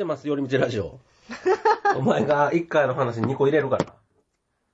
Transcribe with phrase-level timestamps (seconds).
[0.00, 0.98] 怒ってます、寄り道ラジオ。
[1.96, 3.84] お前が1回の話に2個入れるから。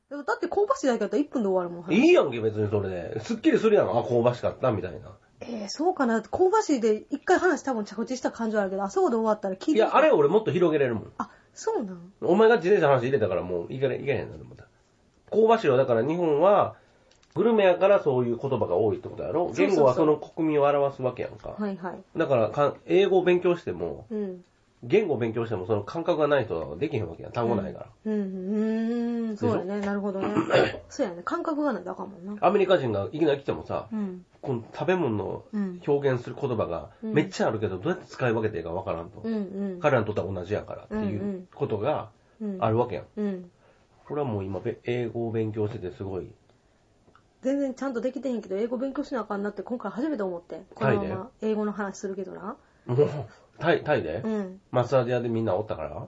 [0.08, 1.92] でもだって香ばしいだけだったら1分で終わるもん。
[1.92, 3.20] いいやんけ、別にそれで。
[3.20, 3.88] すっきりするやん。
[3.90, 5.16] あ、香ばしかった、みたいな。
[5.40, 6.22] えー、そうかな。
[6.22, 11.12] 香ばしいで一回話多分着地した感じはあるけど、あそこで終わったら聞いていや、あれ俺もっと広げれるもん。
[11.18, 12.12] あ、そうなん？
[12.22, 14.66] お前が自転車の話入れたからもういけない、いけへんなと思った。
[15.30, 16.76] 香ばしいは、だから日本は、
[17.34, 19.46] グルメやからそういう言葉が多いってことやろ？
[19.46, 21.56] そうそうそう言語はその国民を表すわけやんか。
[21.58, 22.02] はいはい。
[22.16, 24.44] だからか、英語を勉強しても、うん。
[24.86, 27.32] 言語を勉強してもその感覚がない人はできへんわけやん。
[27.32, 27.86] 単語ないから。
[28.04, 29.80] うん、うーん、そうやね。
[29.80, 30.28] なるほどね。
[30.88, 31.22] そうやね。
[31.24, 32.36] 感覚がないとあかんもんな。
[32.40, 34.24] アメリカ人がいきなり来てもさ、うん。
[34.42, 35.80] この食べ物のうん。
[35.86, 39.20] 表現する言葉がうんめっちゃあるけど、どうやって使い分けていいかわからんと。
[39.20, 39.80] うんうん。
[39.80, 42.58] 彼らにとっては同じやからっていうことがうん。
[42.60, 43.04] あるわけやん。
[43.16, 43.50] うん。
[44.06, 46.30] これはもう今、べ英語を勉強しててすごい。
[47.42, 50.62] 全然ちゃんとできてへんけど、英語勉強しなあかんなって今回初めて思って。
[50.74, 52.56] このまま英語の話するけどな。
[52.86, 53.08] もう、
[53.58, 54.60] タイ、タイで、うん。
[54.70, 56.06] マッサージ屋でみんなおったから？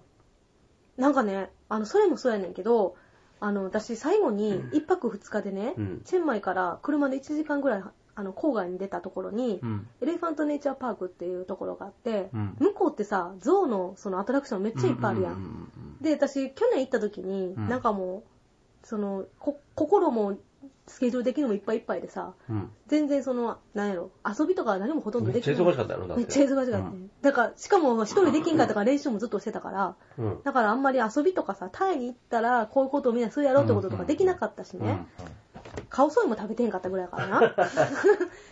[0.97, 2.97] なんかね、あの、それもそうやねんけど、
[3.41, 6.01] あの、私最後に一泊二日でね、うん。
[6.05, 7.83] チェンマイから車で1時間ぐらい、
[8.17, 9.87] あの、郊外に出たところに、うん。
[10.01, 12.57] エレファントネイチャーパークっていうところがあって、うん。
[12.59, 15.33] 向こうってさ、象のそのアトラクションめっちゃいっぱいあるやん。
[15.35, 15.73] ん。
[16.01, 18.25] で、私、去年行った時に、うんなんかも
[18.83, 20.37] う、その、こ、心も
[20.89, 22.71] スケジュールできるのもいっぱいいっぱいでさ、うん。
[22.87, 25.67] 全然その、なんやろ、遊びとか何もほとんどめっちゃできない。
[25.69, 26.23] 忙しかったやろだって。
[26.23, 30.43] めっちゃ忙しかった、ねだから、しかも一人できんかったから練習もずっとしてたから、うん。
[30.43, 35.07] だからあんまり遊びとかさ、タイに行ったらこういうことをみんなするやろうってこととかできなかったしね、
[35.91, 37.55] カオソイも食べてへんかったぐらいやからな。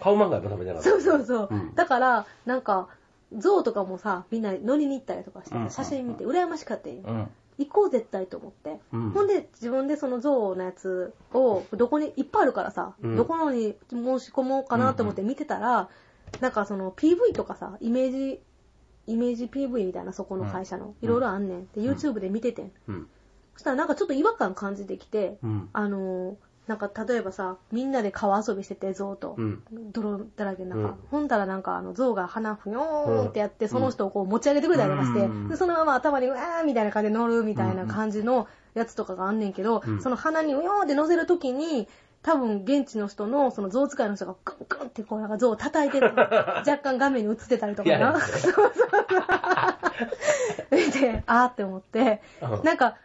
[0.01, 0.91] 顔漫画やっぱ食べてなかった。
[0.91, 1.49] そうそうそう。
[1.51, 2.89] うんだから、なんか、
[3.33, 7.03] 象とかもさ、みんな乗りに行ったりとかしてうん写真見て羨ましかったんよ。
[7.05, 7.29] うん。
[7.59, 8.81] 行こう絶対と思って。
[8.93, 15.89] うんほんで、自分でその象のやつを、どこに、いっぱいあるからさ、うんどこのに申し込もうかなと思って見てたら、
[16.41, 18.43] なんかその PV とかさ、イメージ、
[19.07, 21.67] イメージ PV みたいなそこの会社の、いろいろあんねん。
[21.69, 22.73] で、YouTube で見ててん。
[22.89, 23.09] うん。
[23.55, 25.69] そしたらなんかちょっと違和感感じてきて、うん。
[25.73, 26.37] あのー
[26.67, 29.37] なんか例えばさ、みんなで川遊びしてて、象と。
[29.39, 29.63] うん。
[29.93, 30.95] 泥だらけの中、うん。
[31.11, 33.71] ほんだらなんかあの象が鼻ふにょーんってやって、うん。
[33.71, 35.49] その人をこう持ち上げてくれたりとかして、うん。
[35.49, 40.03] でそのまま頭にうわーみたいな感じで乗るみたいな感じのやつとかがあんねんけど、うん。
[40.03, 41.87] その鼻にうよーって乗せるときに、
[42.23, 46.13] 多分現地の人のその象使いの人がグングンってこうなんか象を叩いてる。
[46.67, 48.13] 若干画面に映ってたりとかいやいや。
[48.13, 48.21] な。
[48.21, 48.73] そうそう
[50.73, 52.65] 見て、あーって思って、うん。
[52.65, 52.97] なんか、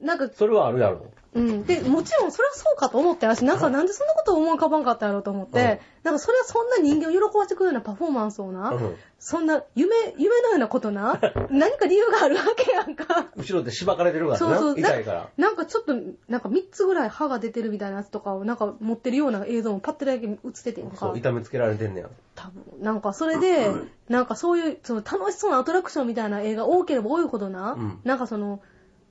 [0.00, 1.06] なんかそれはあるやろ。
[1.34, 1.64] うん。
[1.64, 11.18] で、もちろんそれはそうかと思って、私なんかなんでそんなこと思い浮かばんかったんやろうと思って、なんかそれはそんな人間を喜ばせてくれるようなパフォーマンスをな、うんそんな夢、夢のようなことな、
[11.48, 13.28] 何か理由があるわけやんか。
[13.36, 14.58] 後ろでしばかれてるからな。
[14.58, 15.28] そうそう痛いから。
[15.38, 15.94] なんかちょっと、
[16.28, 21.16] なんか3つぐらい歯が出てるみたいなやつとかをなんか持ってるような映像もパッてだけ映っててんかそう、。
[21.16, 22.10] 痛めつけられてんねや。
[22.34, 22.64] 多分。
[22.82, 23.72] なんかそれで、
[24.10, 28.60] なんかそういう、その楽しそうなアトラクションみたいな映画多ければ多いほどな、うんなんかその、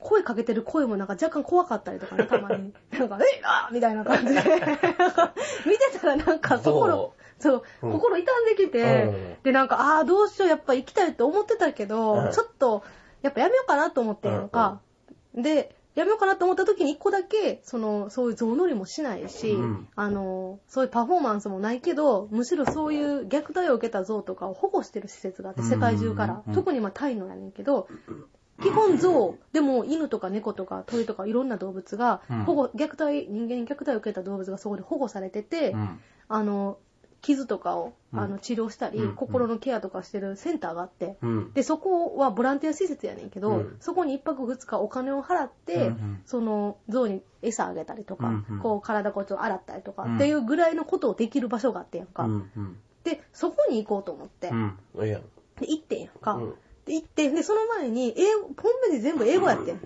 [0.03, 2.74] 声かけてる声もなんか若干怖かったりとかね、 たまに。
[2.91, 4.41] なんか、えいあーみたいな感じで。
[5.66, 7.91] 見てたらなんか心、そう、うん。
[7.94, 9.44] 心痛んできて、うん。
[9.44, 12.31] で、なんか、ああ、どうしよう、やっぱ行きたいと思ってたけど、うん。
[12.31, 12.84] ちょっと、
[13.22, 14.81] やっぱやめようかなと思ってんのか、
[15.34, 19.88] で、やめようかなと思った時に一個だけ、その、そういう象乗りもしないし、うん。
[19.96, 26.41] あの、そういうパフォーマンスもないけど、むしろそういう虐待を受けた象とかを保護してる施設があって、世界中から。
[26.47, 26.53] うん。
[26.53, 27.88] 特にまあタイのやねんけど、
[28.62, 36.00] 基本象、でも犬とか猫とか鳥とかいろんな動物がうん保護、虐待、人間に虐待を受けた動物がそこで保護されてて、うん。
[36.30, 36.78] あの、
[37.22, 41.53] 傷とかをうんあの治療したり、うん心のケアとかしてるセンターがあって、うん。
[41.53, 52.24] で、そこはボランティア施設やねんけど、うんそこに一泊二日お金を払って、うんうんその象に餌あげたりとか、うんうんこう体こうちょっと洗ったりとか、うんっていうぐらいのことをできる場所があってんやんか。
[52.24, 52.52] うん。
[52.56, 52.78] うん。
[53.03, 54.78] で、そこに行こうと思って、うん。
[55.00, 55.22] ええやん。
[55.59, 56.34] で行ってんやんか。
[56.34, 56.56] うんで、
[56.88, 58.56] 行って、で、その前に、英語、ホーム
[58.90, 59.80] ページ全部英語やってん。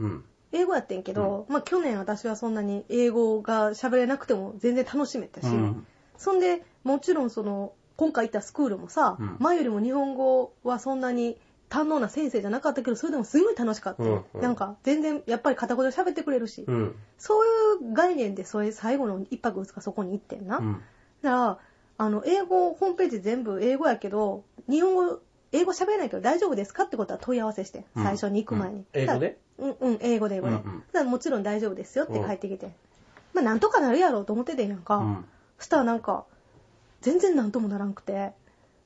[0.00, 0.24] うん。
[0.52, 11.36] 英語やってんけど、まあ去年私はそんなに英語が喋れなくても全然楽しめたし、うんそんで、もちろんその、今回行ったスクールもさ、うん前よりも日本語はそんなに
[11.68, 14.02] 堪能な先生じゃなかったけど、それでもすごい楽しかった。
[14.02, 16.94] うんうんなんか、全然、やっぱり片言で喋ってくれるし、うん。
[17.18, 17.46] そう
[17.84, 20.58] いう概念で、それ最後の一泊二日そこに行ってんな。
[20.58, 20.82] うん。
[21.22, 21.58] だから、
[21.98, 25.20] あの、英語、ホームページ全部英語やけど、日本語、
[25.56, 28.84] 英語喋れないけど大丈夫ですかってことは問い合わせしてん、うん最初に行く前に。
[28.92, 29.38] 英語で？
[29.58, 30.54] うん、うん、英語で英語で。
[30.54, 32.70] うんうんもちろん大丈夫ですよって帰ってきて。
[33.34, 34.96] まあ、なんとかなるやろうと思っててんやんか。
[34.96, 35.24] うん。
[35.58, 36.24] そしたらなんか、
[37.02, 38.32] 全然なんともならんくて。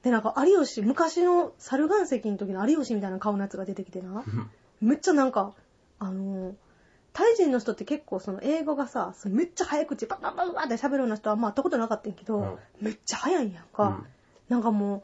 [0.02, 4.24] で、なんか、有吉、昔の猿岩石の時の有吉みたいな顔のやつが出てきてな。
[4.80, 5.52] めっちゃなんか、
[5.98, 6.54] あのー
[7.12, 13.84] タイ人の人って結構その英語がさ、そのめっちゃ早口、バンバンバンバンって喋るような人はまあ会ったことなかったんやけど、うんめっちゃ早いんやんか。
[13.84, 14.06] うん
[14.48, 15.02] なんかもう、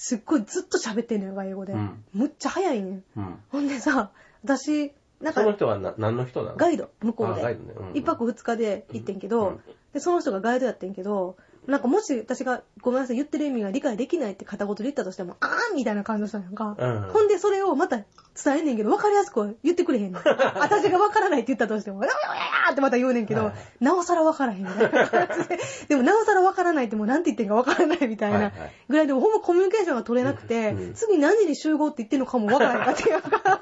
[0.00, 1.72] すっごいずっと喋ってんのよ、英語で。
[1.72, 3.04] うんむっちゃ早いねん。
[3.16, 3.38] うん。
[3.50, 4.12] ほんでさ、
[4.44, 6.56] 私、なんか、その人はな何の人なの？
[6.56, 7.40] ガイド、向こうで。
[7.40, 7.74] あガイドね。
[7.76, 9.60] うん一泊二日で行ってんけど、うん
[9.92, 11.36] で、その人がガイドやってんけど、
[11.68, 17.02] なんかもし私がごめんなさい言ってる意味が理解できないって片言で言ったとしても、あーみたいな感じの人なんか、うん。
[17.12, 18.06] ほんでそれをまた伝
[18.46, 20.22] えんねんけど、分かりやすく言ってくれへんねん。
[20.22, 23.84] 私が分からないって言ったとしても、 ややややってまた言うねんけど、はいはい。
[23.84, 28.72] なおさら分からへんみたいな感じで、 でもなおさら分からないってもうなんて言ってんか分からないみたいなはいはい。
[28.88, 33.60] ぐらいでもほんまコミュニケーションが取れなくて、うん次何時に集合って言ってんのかも分からへんかっていうか、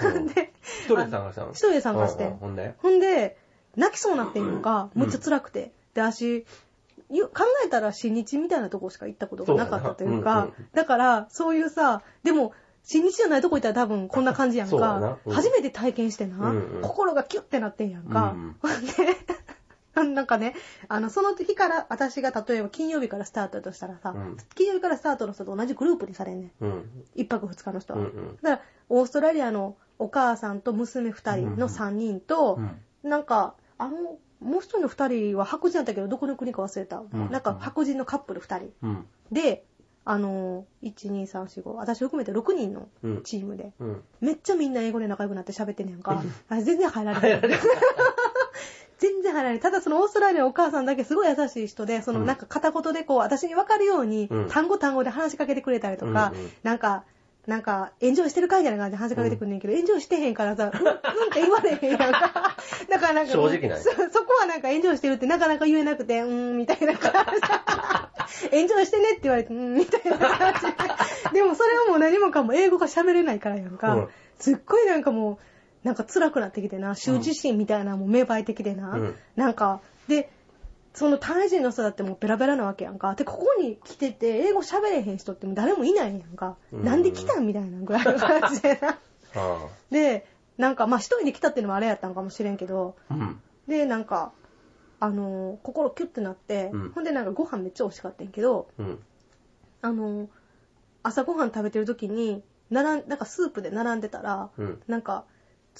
[0.00, 0.26] ほん。
[0.28, 1.50] で、一人で参加したの？
[1.52, 2.24] 一人で参加して。
[2.24, 2.38] うんうん。
[2.38, 2.74] ほんで？
[2.76, 3.38] ほんで、
[3.76, 5.72] 泣きそうなってんのが、むっちゃ辛くて。
[5.94, 6.44] で、私、よ
[7.10, 12.52] 考えたら新日みたいなとこしか行ったことがなかったというか、そうやなうんうんだから、そういうさ、でも、
[12.82, 15.18] 新日じゃないとこ行ったら多分こんな感じやんか。
[15.24, 18.34] うん初めて体験してな、うんうん心がキュッてなってんやんか。
[18.34, 18.56] うん
[20.14, 20.54] なんかね、
[20.88, 26.64] あの、その日から、私が例えば金曜日からスタートだとしたらさ、うん金曜日からスタートの人と同じグループにされんねん。
[26.64, 27.04] うん。
[27.14, 27.98] 一泊二日の人は。
[27.98, 37.02] うんうんだから、オーストラリアのお母さんと娘二人の三人と、うんなんか、あの、もう一人の二人は白人だったけど、どこの国か忘れた。
[37.12, 38.72] うんなんか白人のカップル二人。
[38.82, 39.06] うん。
[39.30, 39.64] で、
[40.04, 43.22] あの、1、2、3、4、5、私含めて6人のうん。
[43.22, 44.02] チームで、うん。
[44.20, 46.22] めっちゃみんな英語で仲良くなって喋ってんねやんか。
[46.48, 47.50] あれ全然入られない。
[48.98, 49.60] 全然入られない。
[49.62, 57.04] ただそのオーストラリアのお母さんだけすごい優しい人で、そのうんなんか片言でこう、私に分かるようにうん、単語単語で話しかけてくれたりとかうんうん、なんか、
[57.46, 60.98] なんか、エンジョイしてるかみたいな感じで話しかけてくんねんけど、エンジョイしてへんからさ、うん、うんっ
[61.32, 62.56] て言われへんやんか。
[62.88, 68.56] だからなんか、正直なんやそ、そこはなんかエンジョイしてるってなかなか言えなくて、うーん、みたいな感じ。
[68.56, 70.54] エンジョイしてねって言われて、うん、みたいな感
[71.28, 71.34] じ。
[71.34, 73.94] でもそれはもう何もかも英語が喋れないからやんか。
[73.94, 74.08] うん
[74.40, 75.38] すっごいなんかも
[75.84, 78.90] う、なんか辛くなってきてな、羞恥心みたいなもう芽生えてきてな。
[78.92, 80.30] うんなんか、で、
[80.94, 83.14] そのタイ人の人だってもうベラベラなわけやんか。
[83.14, 86.56] で、ここに来てて、英語喋れへん人って誰もいないやんか。
[86.72, 88.98] うんなんで来たんみたいなぐらいの感じでな。
[89.36, 90.26] あで、
[90.58, 93.14] なんかまあ一人で来たっていうのもあれやったんかもしれんけど、あ。
[93.14, 93.40] うん。
[93.68, 94.32] で、なんか、
[94.98, 98.98] あのー心キュッてなって、うんほんでなんかご飯めっちゃ美味しかったんやけど、うん。
[99.82, 100.28] あのー
[101.02, 104.82] 朝ご飯食べてる時に、並ん、なんかスープで並んでたら、うん。
[104.86, 105.24] なんか、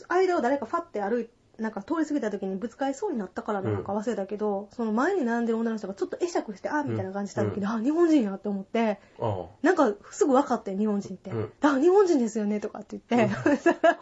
[0.08, 1.28] 間を誰かファって歩い
[1.60, 11.30] なんか通り過ぎた時にぶつかりそうになったからなのか忘れたけど、その前に並んでる女の人がちょっと会釈して、あみたいな感じした時に、うんあ、日本人やって思って、あなんかすぐ分かって、日本人って。
[11.30, 13.34] うんあ、日本人ですよね、とかって言って。
[13.34, 13.42] あ。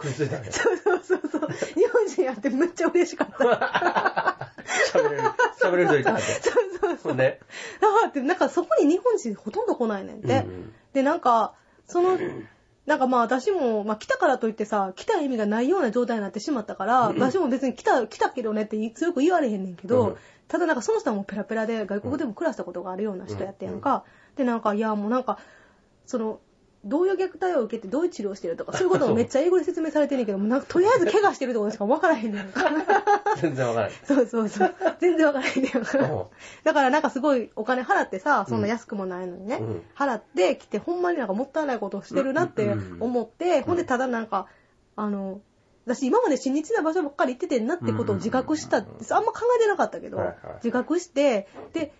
[0.00, 0.50] 食いついたね。
[0.50, 1.50] そうそうそうそう。
[1.50, 4.50] 日本人やってめっちゃ嬉しかった。
[4.92, 5.22] 喋れる、
[5.60, 6.22] 喋れる人いたって。
[6.22, 7.12] そうそうそう。
[7.12, 7.40] ほんで。
[7.80, 10.38] あーって、なんかそこに日本人ほとんど来ないねんて。
[10.38, 11.54] うんで、なんか、
[11.86, 12.18] その、
[12.88, 17.18] なんかまあ私も、まあ来たからといってさ、来た意味がないような状態になってしまったから、うん。
[17.18, 20.16] 私も別に来た、来たけどねって強く言われへんねんけど、うん。
[20.48, 23.80] ただなんかその人はもうペラペラで外国でも暮らしたことがあるような人やってんやん。
[23.82, 24.04] か。
[24.36, 25.38] で、なんか、いやもうなんか、
[26.06, 26.40] その、
[26.84, 32.62] どういう虐待を受けてどういう治療してるとか、 そういうことをめっちゃ英語で説明されてんねんけど、なんかとりあえず怪我してるとしか分からへんねんか。
[33.40, 33.96] 全然わからない。
[34.04, 34.74] そうそうそう。
[35.00, 35.72] 全然分からへんねん。
[36.64, 44.46] だからなんかすごいお金払ってさ、そんな安くもないのにね、うん払ってきてほんまになんかもったいないことをしてるなって思って、ほんでただなんか、
[44.96, 45.40] あの、
[45.86, 50.20] 私今まで親日な場所ばっかり行っててんなってことを自覚したって、あんま考えてなかったけど、
[50.56, 51.92] 自覚して、で、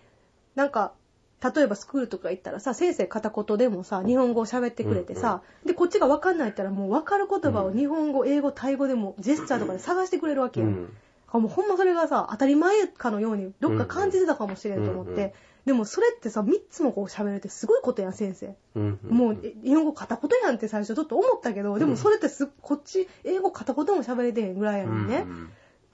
[0.55, 0.93] なんか、
[1.41, 10.67] 例えばスクールとか行ったらさ、先生片言でもさ、日本語を喋ってくれてさ、で、こっちが分かんないったらもう分かる言葉を日本語、英語、タイ語でもジェスチャーとかで探してくれるわけよ。
[10.67, 10.93] うん。
[11.31, 15.33] もうほんまそれがさ、当たり前かのようにどっか感じてたかもしれんと思って。
[15.65, 18.55] でもそれってさ、3つもこう喋れるってすごいことやん、先生。
[18.75, 18.99] うん。
[19.03, 25.25] もう、え日本語片言やんって最初ちょっと思ったけど、でもそれってすこっち、英語片言も喋れてへんぐらいやうんんね。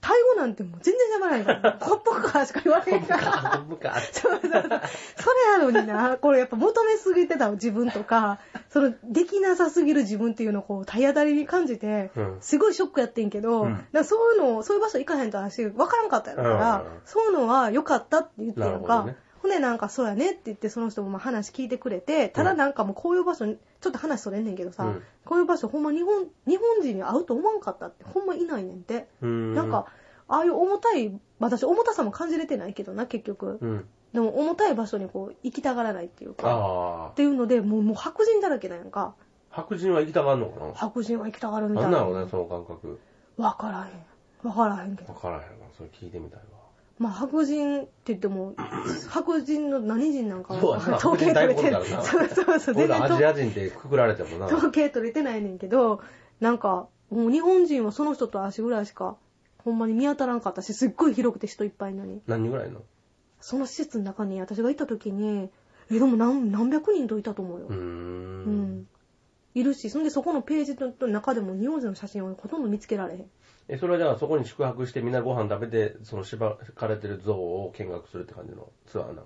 [0.05, 1.74] タイ語なんてもう全然喋らないから。
[1.74, 3.65] コップかしか言われへんから。
[3.67, 4.00] ぶか。
[4.12, 4.62] そうそうそう。
[4.62, 8.38] それやのにな、これやっぱ求めすぎてた自分とか、
[8.69, 29.07] その、できなさすぎる自分っていうのをこう、体当たりに感じて、うんすごいショックやってんけど、うんそういうのを、そういう場所行かへんと私、わからんかったやろから、うんそういうのは良かったって言ってんのか、ねほんでなんかそうやねって言ってその人もまあ話聞いてくれて、ただなんかもうこういう場所に、ちょっと話それんねんけどさ、うんこういう場所ほんま日本、日本人に会うと思わんかったってほんまいないねんて。
[29.21, 29.53] うん。
[29.53, 29.85] なんか、、
[30.27, 33.59] ああいう重たい、私重たさも感じれてないけどな、結局。
[33.61, 33.85] うん。
[34.13, 37.13] でも重たい場所にこう行きたがらないっていうか、ああっ。
[37.13, 39.13] ていうので、もうもう白人だらけなんやんか。
[39.49, 40.73] 白人は行きたがんのかな？
[40.73, 41.89] 白人は行きたがるみたな。
[41.89, 42.99] ないんだろうね、その感覚。
[43.37, 44.47] わからへん。
[44.47, 45.19] わからへんけどわ。
[45.19, 45.65] からへんな。
[45.77, 46.54] それ聞いてみたいわ。
[46.97, 48.55] まあ白人って言っても、
[49.09, 51.71] 白人の何人なんかは統計取れて
[52.01, 54.45] そうそうそう、俺全然らアジア人ってくくられてもな。
[54.45, 56.01] 統計取れてないねんけど、
[56.39, 59.17] なんか、もう日本人はその人と足ぐらいしか、
[59.63, 62.21] ほんまに見当たらんかったし、すっごい広くて人いっぱいなのに。
[62.27, 62.81] 何人ぐらいの？
[63.41, 65.49] その施設の中に私が行った時に、
[65.91, 67.65] え、でも何何百人といたと思うよ。
[67.67, 67.73] うー。
[67.73, 68.87] うんん。
[69.53, 73.29] いるし、そんでそこのページの中でも日本人の写真をほとんど見つけられへん。
[73.67, 79.24] え、それはじゃあそこに宿泊してみんなご飯食べて、その縛かれてる像を見学するって感じのツアーなの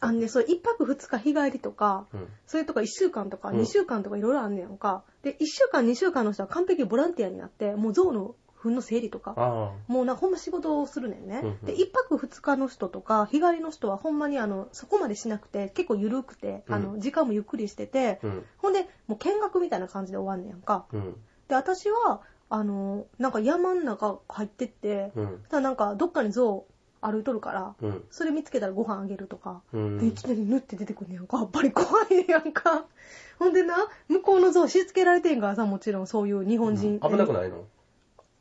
[0.00, 2.28] あんね、それ一泊二日日帰りとか、うん。
[2.46, 5.04] それとか一週間とかうん二週間とかいろいろあんねやんか。
[5.22, 11.40] で、一週間二週間の人は完璧ボランティアになって、もう象の糞の整理とか、あもうな、ほんま仕事をするねんね。
[11.42, 18.26] うんうんで、一泊二日の人とか、日帰りの人はほんまにあの、そこまでしなくて、結構緩くて、あうの、時間もゆっくりしてて、あ。
[18.26, 18.44] うん。
[18.58, 20.86] ほんで、もう見学みたいな感じで終わんねやんか。
[20.92, 21.16] うん。
[21.48, 22.20] で、私は、
[22.50, 25.44] あの、なんか山ん中入ってって、うん。
[25.48, 26.66] ただなんかどっかに象
[27.00, 28.04] 歩いとるから、うん。
[28.10, 29.98] それ見つけたらご飯あげるとか、うん。
[29.98, 31.38] で、いきなり縫って出てくんねやんか。
[31.38, 32.86] やっぱり怖いねやんか。
[33.38, 33.76] ほんでな、
[34.08, 36.98] 向こうの像しつけられてんからさ、もちろんそういう日本人。
[37.00, 37.64] 危なくないの？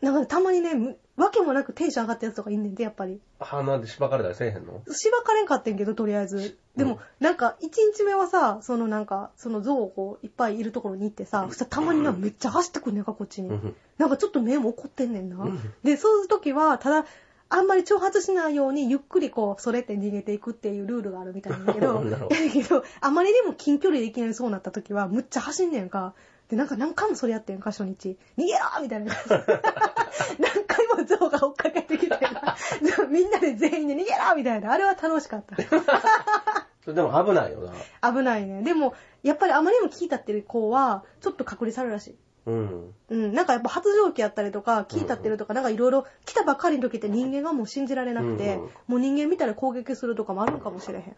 [0.02, 3.20] なんかねたまにね、むわけもなくテンション上がったやつとかいんねんて、やっぱり。
[3.40, 4.82] 鼻でしばかれたりせえへんの？
[4.94, 6.58] しばかれんかってんけど、とりあえず。
[6.76, 13.50] でも、なんか、一日目はさ、そのなんか、その像をこう、いっぱいいるところに行ってさ、そしたらたまにな、めっちゃ走ってくんねんか、こっちに。
[13.50, 13.76] うん。
[13.98, 15.60] なんかちょっと目も怒ってんねんなうん。
[15.84, 17.06] で、そういう時は、ただ、
[17.52, 26.14] あんまり挑発しないように、ゆっくりこう、それって逃げていくっていうルールがあるみたいなんだけど、 なるほどやけど、あまりにも近距離でいきなりそうなった時は、むっちゃ走んねんか。
[26.50, 28.18] で、なんか何回もそれやってんか、初日。
[28.38, 29.14] 逃げろみたいな。
[30.40, 32.58] 何回も象が追っかけてきてな、
[33.08, 34.72] みんなで全員で逃げろみたいな。
[34.72, 35.56] あれは楽しかった。
[36.84, 37.60] それでも危ないよ
[38.02, 38.12] な。
[38.12, 38.64] 危ないね。
[38.64, 42.16] でも、やっぱりあまりにも聞いたってる子は、ちょっと隔離されるらしい。
[42.48, 42.96] うん。
[43.10, 51.16] うん、なんかやっぱ発情期やったりとか、聞いたってるとか、なんかいろいろ来たばっかりの時って人間がもう信じられなくて、うんうんもう人間見たら攻撃するとかもあるのかもしれへん。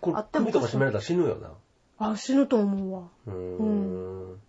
[0.00, 1.50] こあっても首とか締められたら死ぬよな。
[1.98, 3.08] あ、死ぬと思うわ。
[3.26, 4.40] うーん。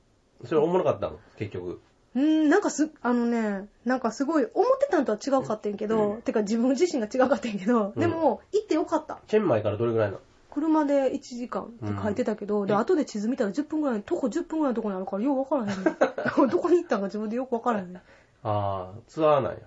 [0.45, 1.19] それおもろかったの？
[1.37, 1.81] 結局。
[2.15, 9.19] うん、なんかす、あのね、なんかすごい、思ってたんとは違うかってんけど、てか自分自身が違うかってんけど、うんでも、行ってよかった。
[9.27, 10.19] チェンマイからどれぐらいなの？
[10.51, 16.49] 車で1時間って書いてたけど、で、後で地図見たら10分ぐらい、徒歩10分ぐらいのところにあるから、ようわからへんねん。
[16.49, 18.01] どこに行ったんか自分でよくわからへんねん。
[18.01, 18.01] あ
[18.43, 19.59] あ、ツアーなんや。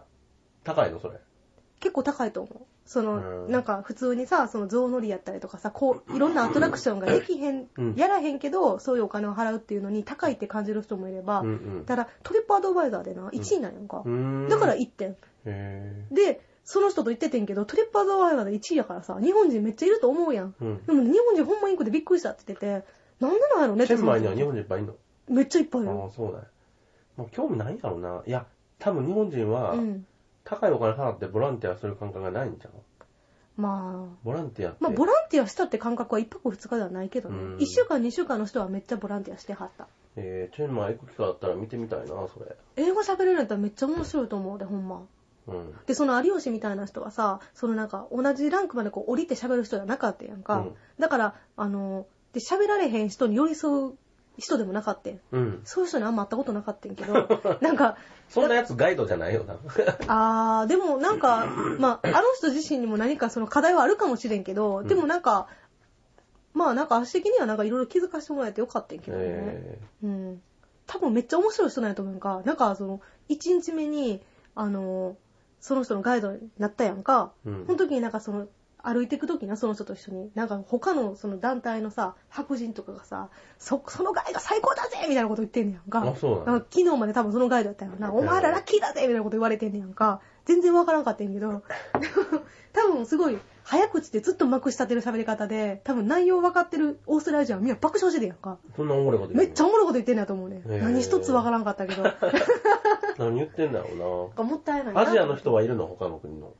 [0.64, 1.20] 高いのそれ？
[1.78, 2.66] 結構高いと思う。
[2.84, 11.84] その、うんなんか普通にさ、その象乗りやったりとかさ、こう、いろんなアトラクションができへん、うんやらへんけど、そういうお金を払うっていうのに高いって感じる人もいれば、うんうん。
[11.86, 14.02] ただトリップアドバイザーでな、1位なんやんか。
[14.04, 15.16] うーんだから1点。
[15.44, 20.54] へで、その人と言っててんけど、トリップアドバイザーで1位やからさ、日本人めっちゃいると思うやん。
[20.60, 20.64] え。
[20.64, 20.84] うん。
[20.86, 22.86] でもね、日本人ほんまインクでびっくりしたって言ってて、
[23.20, 24.94] なんでなんやろねってチェンマイには日本人いっぱいいんの？
[25.28, 25.90] めっちゃいっぱいいる。
[25.92, 26.46] ああ、そうなんや。
[27.16, 28.22] もう興味ないんやろな。
[28.26, 28.46] いや、
[28.78, 30.06] 多分日本人はう、ん。
[30.44, 32.72] 高いお金払ってボランティアする感覚がないんじゃん。
[33.56, 34.78] まあ、ボランティアって。
[34.80, 37.36] まあ、ボランティアしたって感覚は1泊2日ではないけどね。
[37.36, 39.88] うん1週間2週間の人はめっちゃボランティアしてはった。
[40.16, 42.56] えー、チェンマイ行く機会あったら見てみたいな、それ。
[42.76, 45.02] 英語喋れるんやったらめっちゃ面白いと思うで、ほんま。
[45.48, 45.74] うん。
[45.86, 50.58] で、その有吉みたいな人はさ、そのなんか同じランクまでこう降りて喋る人じゃなかったやんか。
[50.58, 53.94] うんだから、あの、で、喋られへん人に寄り添う
[54.38, 55.20] 人でもなかったん。
[55.32, 55.60] うん。
[55.64, 57.28] そういう人にあんま会ったことなかったんけど、
[57.60, 57.96] なんか、
[58.28, 59.58] そんなやつガイドじゃないよな。
[60.08, 61.46] あー、でもなんか、
[61.78, 65.48] まあ、あの人自身にも何かその課題はあるかもしれんけど、でもなんか、
[66.54, 69.24] まあなんか足的にはなんかいろいろ気づかせてもらえてよかったんけどね。
[69.26, 70.42] えうん。
[70.86, 72.42] 多分めっちゃ面白い人なんやと思うんか。
[72.44, 74.22] なんかその、1日目に、
[74.54, 75.16] あの、
[75.60, 77.32] その人のガイドになったやんか。
[77.46, 78.48] ーうんその時になんかその、
[78.82, 80.30] 歩いていく時な、その人と一緒に。
[80.34, 86.10] なんか他のその団体のさ、白人とかがさ、そ、そのガイド最高だぜみたいなこと言ってんねやんか。
[86.10, 88.12] あそうなんか昨日まで多分そのガイドやったよな。
[88.12, 90.20] お前らラッキーだぜみたいなこと言われてんねやんか。
[90.44, 91.62] 全然わからんかったんやけど、
[92.72, 98.58] 多分すごい早口でずっとまくし立てる喋り方で、多分内容分かってるオーストラリア人はみんな爆笑してるやんか。
[98.74, 100.62] そんなおもろいこと言めっちゃおもろいこと言ってんねやと思うね。
[100.66, 102.02] 何一つわからんかったけど。
[103.18, 104.90] 何言ってんだろかもったいなな。
[104.90, 105.00] いな。
[105.02, 105.86] アジアの人はいるの？
[105.86, 106.54] 他の国の。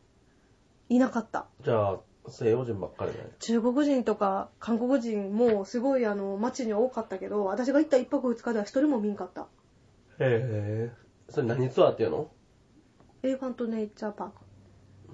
[0.89, 1.47] いなかった。
[1.65, 3.27] じゃあ、西洋人ばっかりだよ。
[3.41, 9.43] 中国人とか韓国人もすごいあの街には多かったけど、私が行った一泊二日では一人も見んかった。
[9.43, 9.47] へ
[10.21, 10.93] え。
[11.29, 12.31] それ何ツアーっていうの？
[13.23, 14.35] エレファントネイチャーパーク。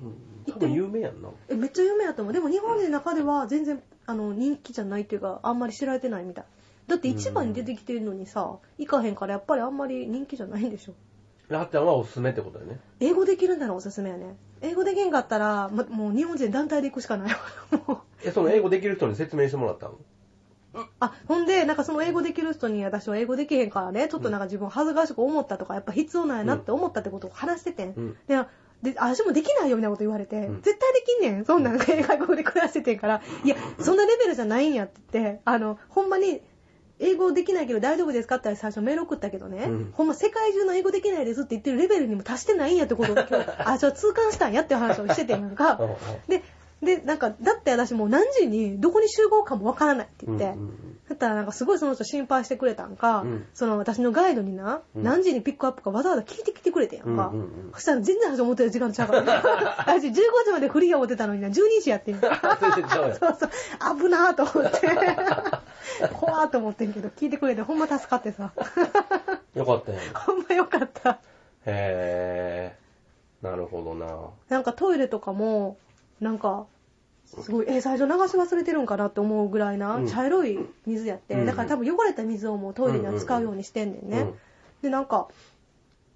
[0.02, 0.52] うん。
[0.52, 1.30] 多分有名やんな。
[1.48, 2.34] え、めっちゃ有名やと思う。
[2.34, 6.44] でも日本人の中では全然あの人気じゃないっていうか、あんまり知られてないみたい。
[6.86, 10.94] だって一番に出てきてるのにさ、行かへんからやっぱりあんまり人気じゃないんでしょ。
[11.48, 12.80] ラッちゃんはおすすめってことだよね。
[13.00, 14.36] 英語できるんならおすすめやね。
[14.60, 17.38] 英語できんかったら、ま、もう日本人団体で行くしかないわ。
[17.88, 19.94] もうえ、その英語できる人に説明してもらったの？
[21.00, 27.94] あ、ほんで、なんかその英語できる人に私は英語できへんからね、ちょっとなんか自分恥ずかしく思ったとか、やっぱ必要なんやなって思ったってことを話しててん。
[27.96, 28.16] うん。
[28.26, 28.36] で、
[28.82, 31.44] で、私もできないよみたいなこと言われて、うん絶対できんねん。
[31.46, 36.42] そんなん外国で暮らしててんから、いや、そんなレベルじゃないんやって言って、あの、ほんまに、
[37.00, 39.92] 英語できないけど大丈夫ですかって最初メール送ったけどね、うん。
[39.92, 45.72] ほんま世界中の英語できないですって言ってるレベルにも達してないんやってことを今日、 あ、じゃあ痛感したんやって話をしててんやんか。
[45.72, 45.80] あ
[46.28, 46.42] で、
[46.82, 53.46] で、なんか、だって私もう何時に、どこに集合かもわからないって言って、うんうんだったらなんかすごいその人心配してくれたんか、うん。
[53.54, 55.02] その私のガイドにな、うん。
[55.02, 57.28] 何時にピックアップかわざわざ聞いてきてくれてんやんか。
[57.28, 57.72] うんうんうん。
[57.72, 59.32] そしたら全然私思ってる時間ちゃうから、ね、
[59.86, 62.20] 私15時までフリーや思ってたのにな、12時やってん。
[62.20, 62.32] そう
[63.40, 63.50] そう、
[63.98, 64.86] 危なーと思って。
[66.14, 68.52] 怖ーと思ってんけど、聞いてくれてほんま助かってさ。
[69.54, 70.14] よかったやん。
[70.14, 71.18] ほんまよかった。
[71.66, 73.46] へー。
[73.46, 74.30] なるほどな。
[74.48, 75.76] なんかトイレとかも、
[76.20, 76.66] なんか、
[77.26, 84.20] すごい、え、最初流し忘れてるんかなって思うぐらいな、うん茶色い水やって、うんだから多分汚れた水をもうトイレには使うようにしてんねんね。
[84.20, 84.38] うん
[84.82, 85.28] で、なんか、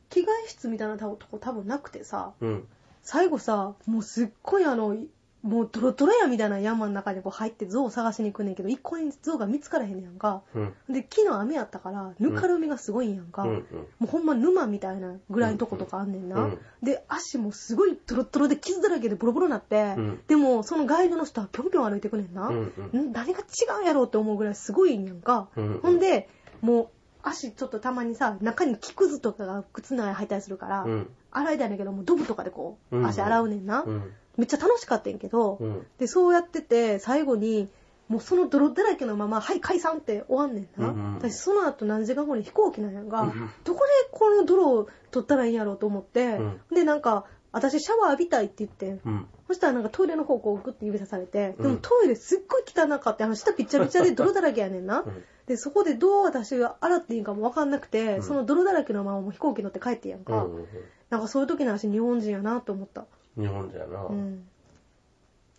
[0.09, 2.69] 着替え室みたいなとこ多分なくてさ、うん。
[3.03, 4.97] 最後さ、もうすっごいあの、
[5.42, 10.42] もうドロドロやみたいな山の中にこう入って象を探しに行くねんけど、一個に象が見つからへんねやんか。
[10.54, 10.75] うん。
[10.88, 13.42] で、昨日雨やったから、ぬかるみがすごいんやんか。
[13.42, 13.62] うんうん
[13.99, 16.44] もうほんま沼みたいなぐらいのとことかあんねんな。
[16.44, 22.49] うんで、足もすごいトロットロで傷だらけでボロボロなって、うんでもそのガイドの人はぴょんぴょん歩いてくねんな。
[22.49, 23.12] うんうんん？
[23.12, 23.42] 何が違
[23.80, 25.49] うんやろうって思うぐらいすごいんやんか。
[25.56, 26.28] うんうんほんで、
[26.61, 26.88] もう
[27.25, 31.08] 足ちょっとたまにさ、中に木くずとかが靴の中に入ったりするから、うん。
[31.30, 33.82] 洗いたいんだけど、もうドブとかでこう、うん足洗うねんな。
[33.87, 34.12] うん。
[34.37, 35.87] めっちゃ楽しかったんやけど、うん。
[35.99, 37.69] で、そうやってて、最後に、
[38.09, 40.89] もうその泥だらけのまま、はい、解散って終わんねんな。
[40.89, 46.39] うんうん私、その後何時間後に飛行機なんやんが、うんどこでこの泥を取ったらいいんやろうと思って、
[46.73, 49.27] で、なんか、私シャワー浴びたいって言って、うん。
[49.47, 55.03] そしたらなんかトイレの方向をグッて指さされて、でうんもトイレすっごい汚かって、あの下ピッチャピチャで泥だらけやねんな。
[55.07, 60.43] うんで、そこでどう私が洗っていいんかもわかんなくて、うんその泥だらけのままもう飛行機乗って帰ってんやんうか。
[60.43, 60.67] んうん
[61.11, 63.07] なんかそういう時の私日本人やなと思った。
[63.39, 64.05] 日本じゃな。
[64.05, 64.47] うん。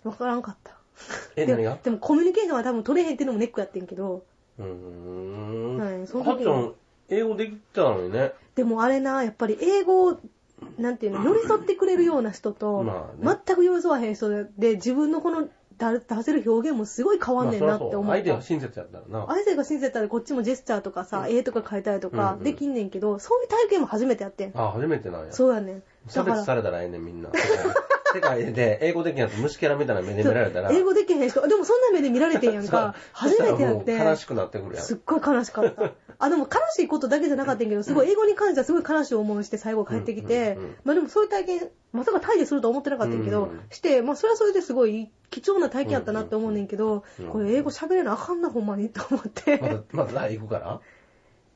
[0.03, 0.77] わからんかった。
[1.36, 1.77] え、で何が？
[1.84, 4.24] でもコミュニケーションは多分取れへんっていうのもネックやってんけど、
[4.60, 5.77] うーん。
[5.77, 6.74] はいその時はっちゃん、
[7.10, 8.34] 英語できたのにね。
[8.55, 10.20] でもあれな、やっぱり英語、
[10.77, 18.42] なんていうの、寄り添ってくれるような人と、まあね全く寄り添わへん人で、で自分のこのだ出せる表現もすごい変わんねんなって思ったまあそそう相手が。
[18.42, 19.25] 親切やったらな。
[19.27, 24.51] 相手が親切だったらこっちもジェスチャーとかさ、うん絵とか変えたりとかうんうんできんねんけど、そういう体験も初めてやってん。
[24.53, 25.33] あ、初めてなんや。
[25.33, 25.83] そうやねん。
[26.07, 27.29] 差別されたらええねん、みんな。
[28.13, 30.72] 世界で英語できんやつ虫キャラみたいな目で見られたら。
[30.72, 32.94] 英語できへん人、でもそんな目で見られてんやんか。
[33.11, 34.22] 初めてやっそしたらもう悲て。
[34.22, 34.85] しくなってくるやん。
[34.85, 35.94] すっごい悲しかった。
[36.20, 49.57] あ、でも悲しいことだけじゃなかったんやけど、すごい英語に関してはすごい悲しい思いして最後帰ってきてまあでもそういう体験、まさかタイでするとは思ってなかったんやけどして、まあそれはそれですごい貴重な体験やったなって思うねんけどこれ英語喋れなあかんなほんまにと思っまて。
[49.57, 50.81] だ、まだ来行くから？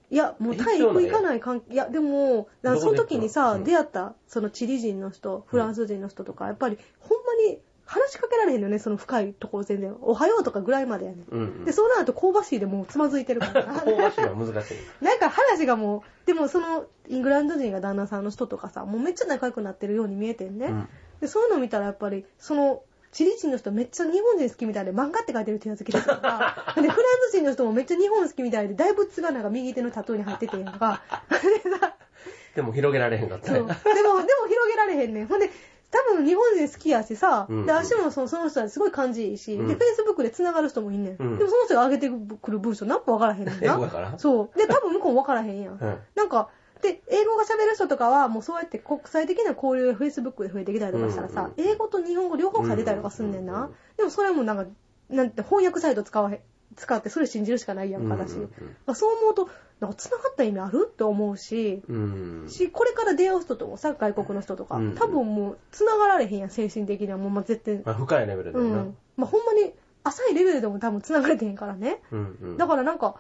[0.10, 9.96] いや、もうタイ行く行かない関係、いや、でも、だからその時にさ、出会った、そのチリ人の人、フランス人の人とか、やっぱり、ほんまに話しかけられへんのよね、その深いところ全然。
[10.02, 11.26] おはようとかぐらいまでやねん。
[11.30, 11.66] うんうん。
[11.66, 13.74] で、そうなると香ばしいでもうつまずいてるからな。
[13.82, 15.04] 香ばしいは難しい。
[15.04, 20.68] なんか話がもう、でもそのイングランド人が旦那さんの人とかさ、もうめっちゃ仲良くなってるように見えてんね。
[20.68, 20.90] うん
[21.20, 26.98] で、そういうの見たらやっぱり、その、チリ人の人めっちゃ日本人好きみたいで漫画って書いてる手つきですとか、 で、フラン
[27.30, 31.02] ス人の人もめっちゃ日本好きみたいで大仏がなんか右手のタトゥーに入っててんやんか。
[32.56, 33.56] でも広げられへんかったそう。
[33.56, 34.04] でも、ねで。
[34.04, 35.28] も広げられへんねん。
[35.28, 35.50] ほんで、
[35.92, 41.16] 多分日本人好きやしさ、うんで、足もそのその人はすごい感じいいし、うんで、Facebook で繋がる人もいんねん。
[41.20, 42.10] うんでもその人が上げて
[42.42, 44.14] くる文章なんかわからへんねんな。
[44.18, 44.58] そう。
[44.58, 45.74] で、多分向こうもわからへんやん。
[45.74, 46.50] うんなんか、
[46.82, 53.54] で、英語が喋る人とかは、もうそうやって国際的な交流が Facebook で増えてきたりとかしたらさ、うん英語と日本語両方書いてたりとかすんねんな。
[53.54, 54.66] うんうんでもそれはもうなんか、
[55.10, 56.40] なんて翻訳サイト使わへん、
[56.76, 58.34] 使ってそれ信じるしかないやんかだし。
[58.34, 58.50] うんうんうん
[58.86, 62.46] まあそう思うと、なんか繋がった意味あるって思うし、うん。
[62.48, 67.18] し、これから出会う人ともさ、外国の人とか、うん多分もう繋がられへんやん、精神的には。
[67.18, 67.82] もうまあ絶対。
[67.84, 68.60] まあ、深いレベルでな。
[68.60, 68.98] うん。
[69.16, 72.02] まあほんまに浅いレベルでも多分繋がれてへんからね。
[72.12, 72.58] うんうん。
[72.58, 73.16] だからなんか、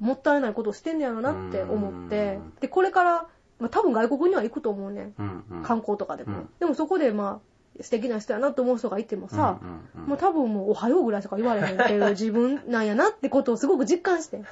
[0.00, 3.26] もったいないことをしてんねやろなって思ってうん、で、これから、
[3.60, 5.14] まあ、多分外国には行くと思うねん。
[5.18, 5.62] うんうん。
[5.62, 6.32] 観光とかでも。
[6.32, 7.40] うんでもそこでま
[7.78, 14.42] あ、素敵な人やなと思う人がいてもさ、うんうんうんもう多分もうおはようぐらいしか言われへんっていう自分なんやなってことをすごく実感して。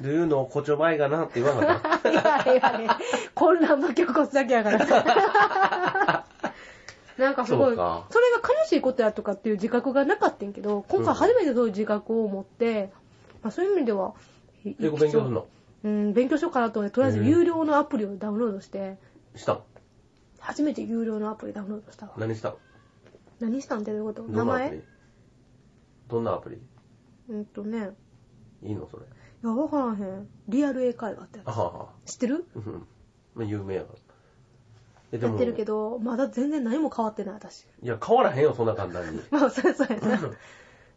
[0.00, 2.10] どういうのをこちょばいがなって言わなかった？
[2.10, 2.98] いやいやいや、
[3.36, 4.78] 混乱巻き起こすだけやから。
[7.18, 12.90] なんかすごい、それが悲しいことやとかっていう自覚がなかったんやけど、今回初めてそういう自覚を持って、
[13.42, 14.12] まあ、そういう意味では、い
[14.64, 15.46] 英語勉強するの？
[15.84, 18.98] うん、勉強しようかなと思って、とりあえず有料のアプリをダウンロードして、
[19.34, 19.64] したの？
[20.40, 22.12] 初めて有料のアプリダウンロードしたわ。
[22.16, 22.58] 何したの？
[23.40, 24.22] 何したんってどういうこと？
[24.24, 24.76] 名どんなアプリ？
[24.78, 24.84] 前
[26.08, 26.58] どんなアプリ？
[27.28, 27.90] うんとね、
[28.62, 29.04] いいのそれ。
[29.04, 29.06] い
[29.46, 30.28] や、わからへん。
[30.48, 31.88] リアル英会話ってやあはは。
[32.04, 32.14] つ。
[32.14, 32.46] 知ってる？
[32.56, 32.86] うん。
[33.34, 33.98] まあ、有名やから。
[35.10, 37.66] やってるけいど、まだ全然何も変わってない、私。
[37.82, 39.22] や、変わらへんよ、そんな簡単に。
[39.30, 40.20] まあ、そりゃそうやな。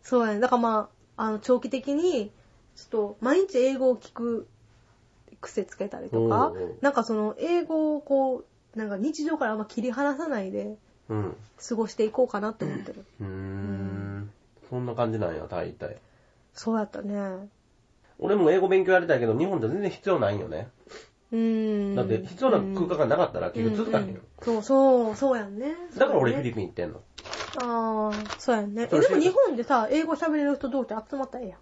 [0.01, 0.39] そうやね。
[0.39, 2.31] だからまあ、あの、長期的に、
[2.75, 4.47] ちょっと、毎日英語を聞く
[5.41, 10.77] 癖つけたりとかおうおう、なんかその、英語をこう、なんか日常からあんま切り離さないで、
[11.09, 11.35] うん。
[11.67, 13.05] 過ごしていこうかなって思ってる。
[13.19, 14.31] うーん。
[14.69, 15.97] そんな感じなんや、大体。
[16.53, 17.49] そうやったね。
[18.19, 20.69] 俺も英語勉強やりたいけど、日本じゃ全然必要ないんよね。
[21.31, 21.95] うーん。
[21.95, 24.21] だって、必要な空間がなかったら結局続かへんよ。
[24.41, 25.75] そうそう、そうやんね。
[25.97, 27.01] だから俺フィピリピン行ってんの。
[27.61, 28.83] ああ、そうやんね。
[28.83, 31.59] え、でも日本でさ、英語喋れる人同士集まったらええやん。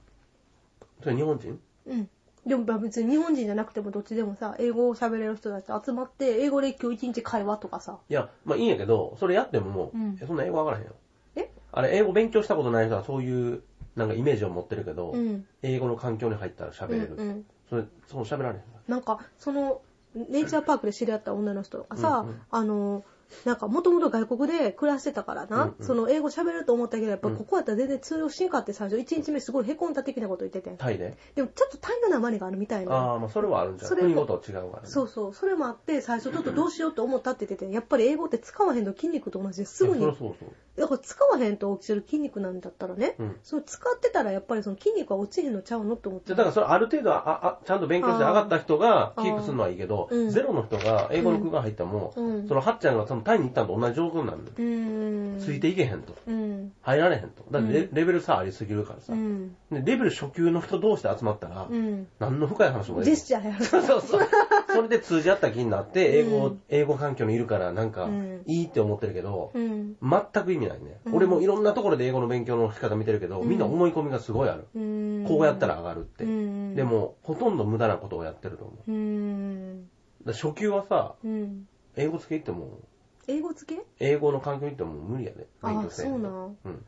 [1.02, 1.60] それ日本人？
[1.88, 2.10] うん。
[2.46, 8.00] でもまあ別に日本人じゃなくてもどっちでもさ、英語を喋れる人たち集まって、英語で今日一日会話とかさ。
[8.10, 10.96] いや、まあいいんやけど、それやってももう、うんえそんな英語わからへんよ。
[11.36, 11.52] え？
[11.72, 13.62] あれ、英語勉強したことない人はそういう、
[13.96, 15.46] なんかイメージを持ってるけど、うん。
[15.62, 17.16] 英語の環境に入ったら喋れる。
[17.18, 18.64] うんうんそれ、そう喋られへん。
[18.88, 19.82] なんか、その、
[20.16, 23.04] ネイチャーパークで知り合った女の人がさ、うんうんあの、
[23.46, 30.76] なんか、もともと外国で暮らしてたからな、うんうんその英語喋れると思ったけど、やっぱうんここやったら全然通用しんかって最初、1日目すごいへこんだ的なこと言ってて。
[30.78, 31.18] タイで？
[31.36, 32.96] でもちょっとタイの訛りがあるみたいな。
[32.96, 33.90] ああ、まあそれはあるんじゃん。
[33.90, 34.90] それ国ごと違うからね。
[34.90, 35.34] そうそう。
[35.34, 40.50] それもあって、最初ちょっとどうしようと思ったって言ってて、やっぱり英語って使わへんと筋肉と同じですぐにそりゃそうそう。
[40.80, 55.40] だから使わへんと落ちる筋肉なんだったらね、うんそれ使ってたらやっぱりその筋肉は落ちへんのちゃうのって思ってじゃだからそれある程度ああちゃんと勉強して上がった人がキープするのはいいけど、ゼロの人が英語の空間入ったらもう、うんそのはっちゃんがそのタイに行ったのと同じ状況になるの、うーん。
[55.40, 56.16] ついていけへんと。
[56.28, 56.72] うん。
[56.82, 57.44] 入られへんと。
[57.52, 59.56] だってレ,、うんレベル差ありすぎるからさ、うん。
[59.72, 59.82] で。
[59.84, 62.08] レベル初級の人同士で集まったら、うん。
[62.20, 63.66] 何の深い話もできジェスチャーやる。
[63.66, 64.22] そうそうそう。
[64.74, 69.96] それで通じ合った気になって、英語、うん英語環境にいるからなんかうん、いいって思ってるけど、うん。
[70.02, 74.68] 全く意味ないね、うん俺もいろんなところで英語の勉強の仕方見てるけど、みんな思い込みがすごいある。
[74.76, 75.26] うん。
[75.28, 76.24] こうやったら上がるって。
[76.24, 76.76] うん。
[76.76, 78.74] で、も、ほとんど無駄なことをやってると思
[80.26, 80.32] う。
[80.32, 81.68] 初級はさ、うん。
[81.96, 82.80] 英語付け行っても、
[83.28, 83.82] 英語付け？
[84.00, 85.48] 英語の環境行っても無理やで。
[85.62, 86.86] 勉あ強せえへそうなんうん。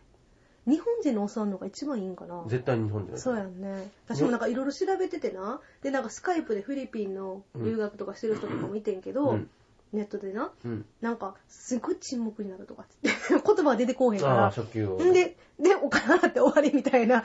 [0.68, 3.92] 日本人の教わるのが一番いいんかな絶対に日本人そうやんね。
[4.08, 5.60] 私もなんかいろいろ調べててな。
[5.82, 9.50] で、なんかスカイプでフィリピンの留学とかしてる人とかもいてんけど、うん
[9.94, 10.52] ネットでな。
[10.64, 10.86] うん。
[11.02, 14.50] なんか、すごい沈黙になるとかって言って言葉が出てこうへんかああ、ら。
[14.52, 15.04] 初級を。
[15.04, 17.24] んで、で、お金払って終わりみたいな。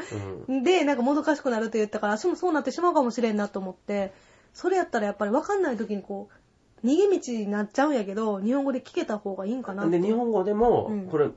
[0.48, 0.62] うん。
[0.64, 4.12] で、なんかもどかしくなるって言ったから、私もそうなってしまうかもしれんなと思って、
[4.52, 6.28] それやったらやっぱり分かんない時にこ
[6.82, 9.98] う、逃げ道になっちゃうんやけど、日本語で聞けた方がいいんかなって。
[10.00, 11.30] で、日本語でも、うんこれ、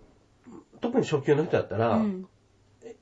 [0.81, 2.27] 特に初級の人やったら、うん。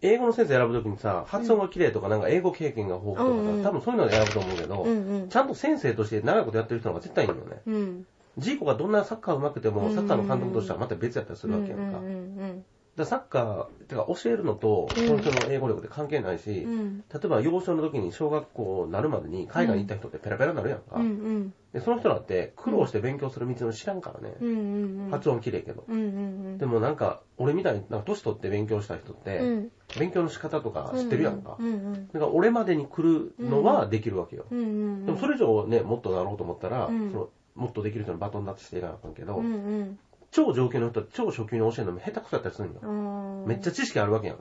[0.02, 7.62] 英語の先生選ぶときにさ、発音が綺麗とか、なんか英語経験が豊富とかさ、うんうん多分そういうので選ぶと思うけど、うんうんちゃんと先生として長いことやってる人の方が絶対いいのよね。
[7.66, 8.06] うん。
[8.38, 12.00] ジーコがどんなサッカー上手くても、うんサッカーの監督としてはまた別やったりすうんるわけやんか。
[12.00, 12.58] うんうんだか
[13.02, 16.98] らサッカー、てか教えるのと、そうんの人の英語力って関係ないし、うん。
[17.00, 20.96] 例えば幼少の時に小学校になるまでに海外に行った人ってペラペラになるやんか。
[20.96, 21.54] うんうん。
[21.74, 24.36] で、その人だって苦労して勉強する道の知らんからね。
[24.40, 25.10] うんうんうん。
[25.12, 25.84] 発音綺麗けど。
[25.88, 26.58] うんうんうん。
[26.58, 31.56] でもなんか、俺みたいに、なんか年取って勉強した人って、うん勉強の仕方とか知ってるやんか。
[31.58, 32.08] うんうん。
[32.08, 34.46] だから俺までに来るのはできるわけよ。
[34.52, 35.06] うんうん。
[35.06, 40.00] でもそれ以上ね、もっとなろうと思ったら、うんそのもっとできる人のバトンタッチしていかなあかんけど、うんうん。
[40.38, 43.44] 超上級の人は超初級に教えるのも下手くそやったりするんよ。
[43.48, 44.38] めっちゃ知識あるわけやん。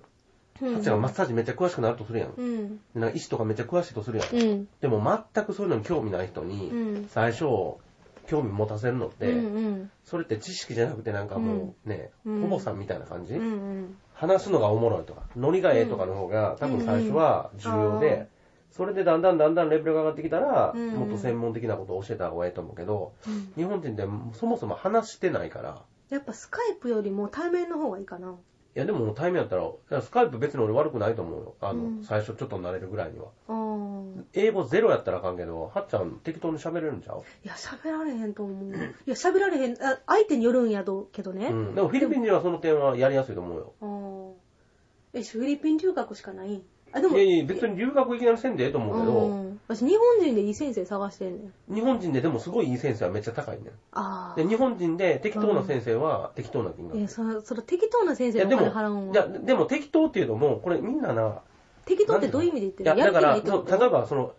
[0.60, 2.34] うん、がマッサージめっちゃ詳しくなるとするやん。
[2.36, 2.76] うん。
[2.76, 4.36] でなんか医師とかめっちゃ詳しいとするやん。
[4.36, 4.68] うん。
[4.82, 5.02] でも
[5.34, 7.44] 全くそういうのに興味ない人に、うん最初、
[8.26, 9.90] 興味持たせるのって、うんうん。
[10.04, 13.96] それって知識じゃなくてなんかもうね、うんほぼさんみたいな感じ、うんうん。
[14.12, 18.26] 話すのがおもろいとか、ノリがええとかの方が多分最初は重要で、うん
[18.76, 24.04] それでだんだんだんだんレベルが上がってきたら、うんもっと専門的なことを教えた方がいいと思うけど、うん日本人って
[24.38, 28.36] そもそも話してないから、やっぱスカイプよりも対面の方がいいかな。
[28.74, 31.54] いやでも対面やったら、スカイプ別に俺悪くないと思うよ。
[31.62, 33.28] あの、うん最初ちょっと慣れるぐらいには。
[34.34, 37.22] 英語ゼロやったらあかんけど、はっちゃん適当に喋れるんちゃう？
[37.42, 38.74] いや、喋られへんと思う。
[38.74, 39.72] いや、喋られへん。
[39.82, 41.46] あ相手によるんやどけどね。
[41.46, 41.74] うん。
[41.74, 43.72] でもフィリピン人はその点はやりやすいと思うよ。
[45.14, 46.62] え、フィリピン留学しかない
[46.96, 51.74] あ、でも、いやいや、別に留学いきなりせんでええと思うけうど、ん私、日本人でいい先生探してんねん。
[51.74, 53.66] 日本人ででもすごいいい先生はめっちゃ高いねん。
[53.92, 54.40] ああ。
[54.40, 56.96] で、日本人で適当な先生は適当な金額。
[56.98, 59.28] いや、その、その適当な先生のおでも、金払うんいや、わ。
[59.28, 61.42] でも適当っていうのも、これみんなな、
[61.84, 64.32] 適当ってどういう意味で言っていや、るやだから、る気ないってことそう例えばその、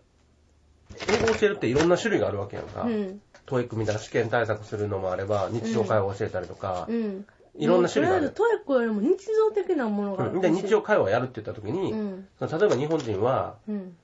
[1.08, 2.82] 英語を教えるっていろんな種類があるわけやんか。
[2.82, 3.20] うん。
[3.46, 7.24] TOEIC みたいな試験対策するのもあれば、日常会話を教えたりとか、うん。
[7.58, 8.30] いろんな種類がある。
[8.30, 10.28] とりあえず TOEIC よりも日常的なものが。
[10.28, 12.28] うんで、日常会話をやるって言った時に、うん。
[12.40, 13.96] 例えば日本人は、うん。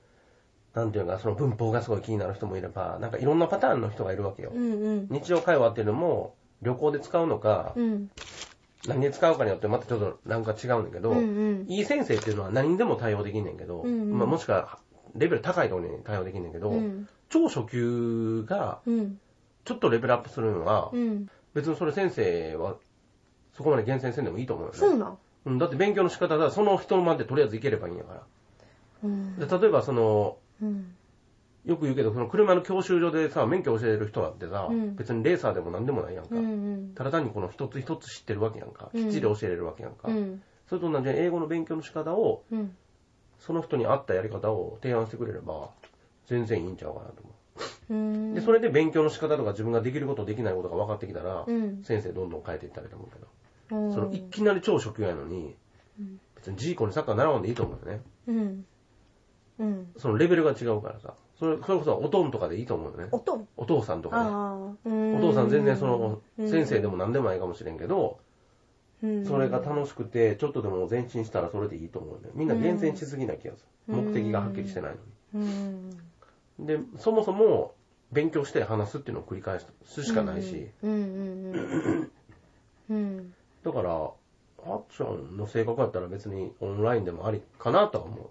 [0.73, 4.51] なんていうか、その文法がすごい気になる人もいれば、なんかいろんなパターンの人がいるわけよ。
[4.53, 5.07] うんうん。
[5.09, 8.09] 日常会話っていうのも、旅行で使うのか、うん。
[8.87, 11.65] 何で使うかによってまたちょっとなんか違うんだけど、うんうん。
[11.67, 14.77] いい先生っていうのは何にでも対応できんねんけど、うんうんまあ、もしくは
[15.15, 17.07] レベル高いところに対応できんねんけど、うん。
[17.29, 19.19] 超初級がうん。
[19.63, 21.27] ちょっとレベルアップするのは、うん。
[21.55, 22.75] 別にそれ先生は
[23.55, 24.77] そこまで厳選せんでもいいと思うよね。
[24.77, 25.17] そうなん？
[25.45, 28.21] うん、だって勉強の仕方がその人までとりあえずいければいいんやから。
[29.03, 29.37] うん。
[29.37, 30.95] で例えばその、うん。
[31.65, 36.35] よく言うけど、その車の教習所でさ、免許教える人だってさ、うん別にレーサーでも何でもないやんか。
[36.35, 36.45] うんう
[36.77, 36.91] ん。
[36.93, 38.89] ただ単にこの一つ一つ知ってるわけやんか。
[38.93, 40.09] うんきっちり教えれるわけやんか。
[40.09, 40.41] うん。
[40.69, 42.75] それと同じように英語の勉強の仕方を、うん。
[43.39, 45.69] その人に合ったやり方を提案してくれれば、
[46.27, 47.31] 全然いいんちゃうかなと思
[47.89, 48.31] うん。
[48.31, 48.35] う。
[48.35, 53.27] で、それで勉強の仕方とか自分ができることできないことが分かってきたら、うん先生どんどん変えていったらいいと思うけど。
[53.71, 55.55] うん、そのいきなり超初級やのに、
[55.99, 58.01] うん別にジーコにサッカー習わんでいいと思うよね。
[58.27, 58.65] うん。
[59.57, 59.87] うん。
[59.97, 61.15] そのレベルが違うからさ。
[61.39, 63.07] それ、それこそおとんとかでいいと思うよね。
[63.11, 63.47] おとん？
[63.57, 64.29] お父さんとかね。
[64.29, 65.17] ああ。
[65.17, 68.19] お父さん全然その、先生でも何でもないかもしれんけど、
[69.01, 72.29] うん、それが楽しくて、ちょっとでも前進したらそれでいいと思うね。
[72.35, 73.95] みんな厳選しすぎな気がする。
[73.95, 74.97] うん目的がはっきりしてないの
[75.35, 75.89] うん。
[76.59, 76.67] に。
[76.67, 77.73] で、そもそも
[78.11, 80.99] 勉強して話すっていうのを繰り返すしかないし、うんうん
[81.49, 82.11] うん。
[82.89, 83.33] うん。
[83.65, 88.29] だから、あっちゃんの性格やったら別にオンラインでもありかなとは思う。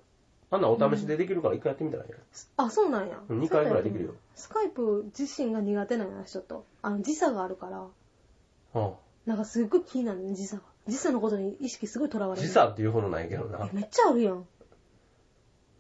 [0.50, 2.18] あんなお試しでできるから一回やってみたらいいよ。
[2.56, 3.18] あ、そうなんや。
[3.28, 6.64] 二回ぐらいできるよスカイプ自身が苦手なんや、ちょっと。
[6.82, 7.86] あの、時差があるから、
[8.74, 8.92] あ
[9.26, 10.62] なんかすっごい気になるね、時差が。
[10.86, 12.46] 時差のことに意識すごいとらわれる。
[12.46, 13.70] 時差っていうほどないけどなえ。
[13.74, 14.46] めっちゃあるやん。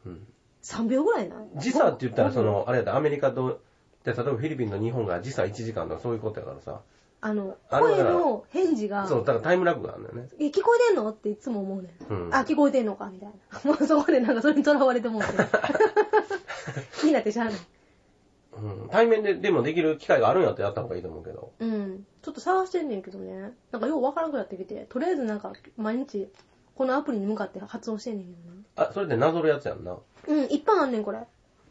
[0.06, 0.26] うん
[0.62, 1.36] 3秒ぐらいな。
[1.56, 3.60] 時差って言ったら、その、あれやったアメリカと、
[4.02, 6.80] で例えばフィリピンと日本が時差1時間とかそういうことやからさ。
[7.26, 10.28] あの、あれだから声の返事が、そう、だからタイムラグがあるんだよね。
[10.38, 11.08] え、聞こえてんの？
[11.08, 12.12] っていつも思うねん。
[12.26, 13.06] うんあ、聞こえてんのか？
[13.10, 13.60] みたいな。
[13.72, 15.28] もうそこでなんかそれにとらわれてもうて。
[17.00, 17.54] 気になってしゃあない。
[18.58, 18.88] うん。
[18.90, 21.52] 対面ででもできる機会があるんやったらやった方がいいと思うけど。
[21.58, 22.06] うん。
[22.20, 23.54] ちょっと探してんねんけどね。
[23.72, 26.28] なんかようわからなくなってきて、とりあえずなんか毎日、
[26.74, 28.32] このアプリに向かって発音してんねんけ
[28.76, 28.88] どな。
[28.90, 29.96] あ、それでなぞるやつやんな。
[30.28, 31.20] うん、いっぱいあんねん、これ。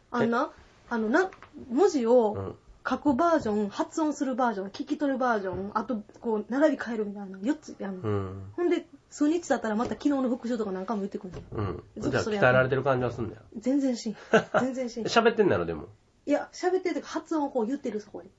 [0.10, 0.52] あんな、
[0.90, 1.30] あの、な、
[1.70, 2.58] 文字うをん。
[2.88, 8.10] 書くバージョン、発音するバージョン、聞き取るバージョン、あと、こう、並び替えるみたいな、4つやんの。
[8.10, 8.44] うん。
[8.56, 11.42] ほんで、数日経ったらまた昨日の復習とかなんかも言ってくるの。
[11.52, 11.84] うん。
[11.98, 13.42] ずっとそれやじゃあ鍛えられてる感じはすんだよ。
[13.58, 14.16] 全然しん。
[14.60, 15.04] 全然しん。
[15.04, 15.88] い喋ってんだろ、でも。
[16.26, 18.30] や、喋ってる時発音をこう言ってる、そこに。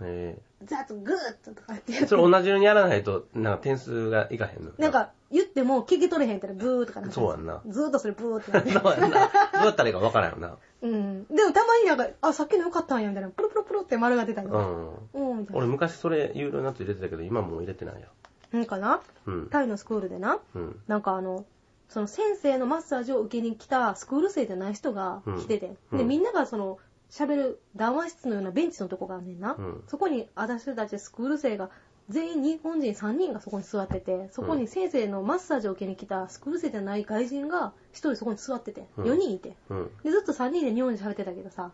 [0.00, 2.06] へザッとグーッととかってえ。
[2.06, 4.72] それ同じようにやらないと、なんか点数がいかへんの。
[4.78, 8.70] なん、か、言っても聞き取れへんからブーとかなってそうやんなずーっとそれブーってなって。
[8.78, 9.08] そうやんな。
[9.08, 9.14] ど
[9.62, 10.56] うやったらいいかわからんよな。
[10.82, 11.24] うん。
[11.26, 13.30] でもたまになんか、あ、さっきのよかったんや、みたいな。
[13.30, 14.58] プルプルプルって丸が出たりとか。
[14.58, 15.30] うん。
[15.30, 15.58] うん、みたいな。
[15.58, 18.08] 俺昔それ有料のやつ入れてたけど、今もう入れてないや。
[18.52, 19.00] なんかな？
[19.26, 19.48] うん。
[19.48, 20.80] タイのスクールでな、うん。
[20.86, 21.46] なんかあの、
[21.88, 26.78] その先生のマッサージを受けに来たスクール生じゃない人が来てて、で、うんうんみんながその、
[27.10, 29.54] 喋る談話室のようなベンチのとこがあんねんな。
[29.58, 31.70] うんそこに私たちスクール生が、
[32.08, 39.56] 全員日本人3人がそこに座ってて、そこに先生のマッサージを受けに来たスクール生じゃない外人が1人そこに座ってて、うん4人いて。
[39.70, 39.90] うん。
[40.02, 41.72] で、ずっと3人で日本語で喋ってたけどさ、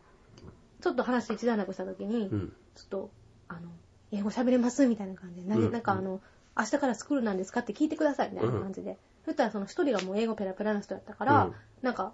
[0.80, 2.52] ちょっと話一段落した時に、うん。
[2.74, 3.10] ちょっと、
[3.48, 3.60] あの、
[4.12, 6.20] 英語喋れますみたいな感じで、なうんなんかあの、
[6.56, 8.98] 明日からスクールなんですかって聞いてくださいみたいな感じで。
[9.24, 12.12] そしたらその一人がもう英語ペラペラな人やったから、うんなんか、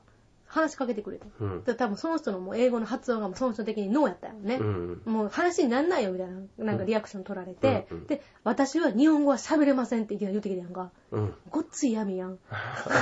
[0.54, 1.26] 話しかけてくれて。
[1.40, 1.64] うん。
[1.64, 4.56] で多分その人のもう英語の発音がもうその人的にノーやったよね。
[4.56, 5.02] うん。
[5.04, 10.90] もう話になんないよみたいな、なんかリアクション取られて、うんうんで、私は日本語は喋れませんっていきなり言ってきてやんか。
[11.10, 11.34] うん。
[11.50, 12.38] ごっつい闇やん。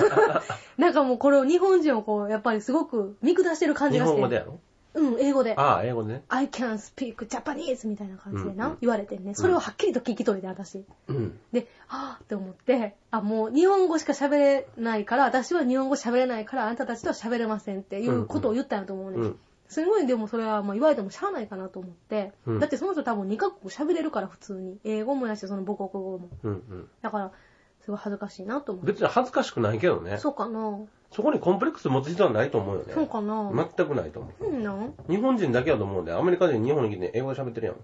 [0.79, 4.13] なんかもうこれを日本人をこう、やっぱりすごく見下してる感じ日がして。
[4.15, 4.59] 本語でやろ？
[4.95, 5.55] うん、英語で。
[5.57, 6.23] ああ、英語でね。
[6.29, 9.35] I can speak Japanese みたいな感じでな、うんうん言われてね。
[9.35, 10.85] それをはっきりと聞き取れて、私。
[11.09, 11.39] うん。
[11.53, 19.17] で、はぁって思って、あ、もう日本語しか喋れないから、私は日本語喋れないから、あなたたちとは喋れませんっていうことを言ったんやと思うね。
[19.19, 19.39] うん。
[19.69, 24.79] すごい、でもそれはまあ言われてもしゃあないかなと思って、うんだってその人多分2カ国喋れるから、普通に。
[24.85, 26.29] 英語もやし、その母国語も。
[26.43, 26.53] うん。
[26.53, 26.89] うん。
[27.01, 27.33] だから、
[27.81, 28.93] すごい恥ずかしいなと思って。
[28.93, 30.19] 別に恥ずかしくないけどね。
[30.19, 30.79] そうかな
[31.13, 32.93] そこにコンプレックス持つ必要はないと思うよね。
[32.95, 34.47] そうかな全くないと思う。
[34.47, 37.77] うんなん日本人だけやと思うんで、アメリカ人日本に来て英語で喋ってるやん。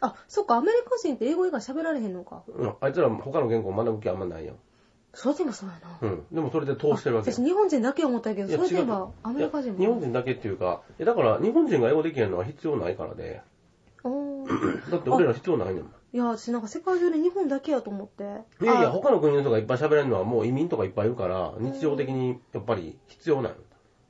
[0.00, 2.42] あ、そっか、アメリカ人って英語以外喋られへんのか。
[2.48, 2.74] うん。
[2.80, 4.56] あいつら他の言語学ぶ気あんまないやん。
[5.14, 5.98] そうでもそうやな。
[6.00, 6.26] うん。
[6.32, 9.78] でもそれで通してるわけよ私日本人だけ思ったけど、いやそれで言えばアメリカ人も。
[9.78, 13.42] いや日本人だけっていうか、いやだから日本人が英語できへんのは必要ないからで。
[14.02, 15.92] おー だって俺ら必要ないねんもん。
[16.12, 18.22] いや、私なんか世界中で日本だけやと思って。
[18.62, 23.50] いやいや、あ他の国の人がいっぱい喋れるのはもう移民とかいっぱいいるから、日常的にやっぱり必要な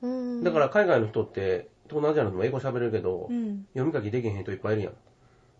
[0.01, 0.39] の。
[0.41, 0.43] う。
[0.43, 3.65] だから海外の人って、東南アジアの人も英語喋れるけど、うん。
[3.73, 4.93] 読み書きできへん人いっぱいいるやん。
[4.93, 4.97] ま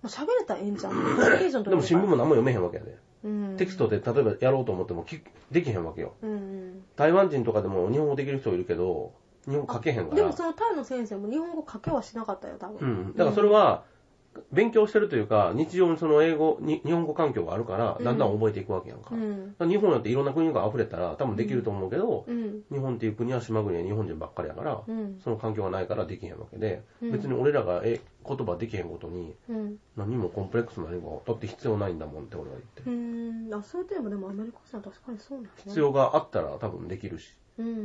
[0.04, 0.94] あ喋れたらええんちゃう？
[0.94, 2.98] コミュニケーション取れるからでも新聞も何も読めへんわけやで。
[3.24, 3.56] うん。
[3.58, 6.16] テキストで例えばやろうと思ってもきできへんわけよ。
[6.22, 6.84] うんうん。
[6.98, 9.14] 台湾人とかでも日本語できる人いるけど、
[9.46, 10.16] 日本語書けへんから。
[10.16, 12.90] でもそのタイの先生も日本語書けはしなかったよ、多う分。
[12.90, 13.14] ん。
[13.14, 13.86] だからそれは、
[14.52, 19.10] 勉強してるというか、日常にその英語、に日本語環境があるから、だんだん覚えていくわけやんか。
[19.14, 19.48] うん。
[19.48, 22.64] だから日本だっていろんな国が溢れたら多分できると思うけど、うん。
[22.72, 25.20] 日本っていう国は島国は日本人ばっかりやから、うん。
[25.24, 29.78] その環境がないからできへんわけで、うん別に俺らがえ言葉できへんことにうん。
[29.98, 33.54] 何もコンプレックス何もだって必要ないんだもんって俺は言って、うーん。
[33.54, 35.52] あ、そういう点もでもアメリカ人は確かにそうなんね。
[35.58, 37.80] 必要があったら多分できるしうんうんう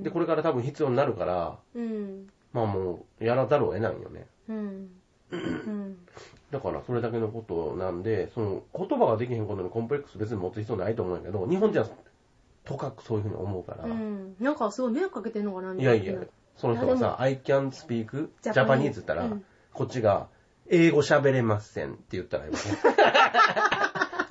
[0.00, 0.02] ん。
[0.02, 2.26] でこれから多分必要になるからうん。
[2.52, 4.26] まあもう、やらざるを得ないよね。
[4.48, 4.88] うん。
[5.36, 5.98] うん。
[6.50, 11.88] だからそれだけのことなんで、その言葉ができへんことにコンプレックス別に持つ必要ないと思うんやけど、日本人は
[12.64, 14.36] とかくそういうふうに思うから、うん。
[14.40, 16.14] なんかすごい迷惑かけてんのかな、いやいや、
[16.56, 19.44] その人がさ、I can speak Japanese ズって言ったら、うん
[19.74, 20.28] こっちが、
[20.68, 22.64] 英語喋れませんって言ったらいいわけ。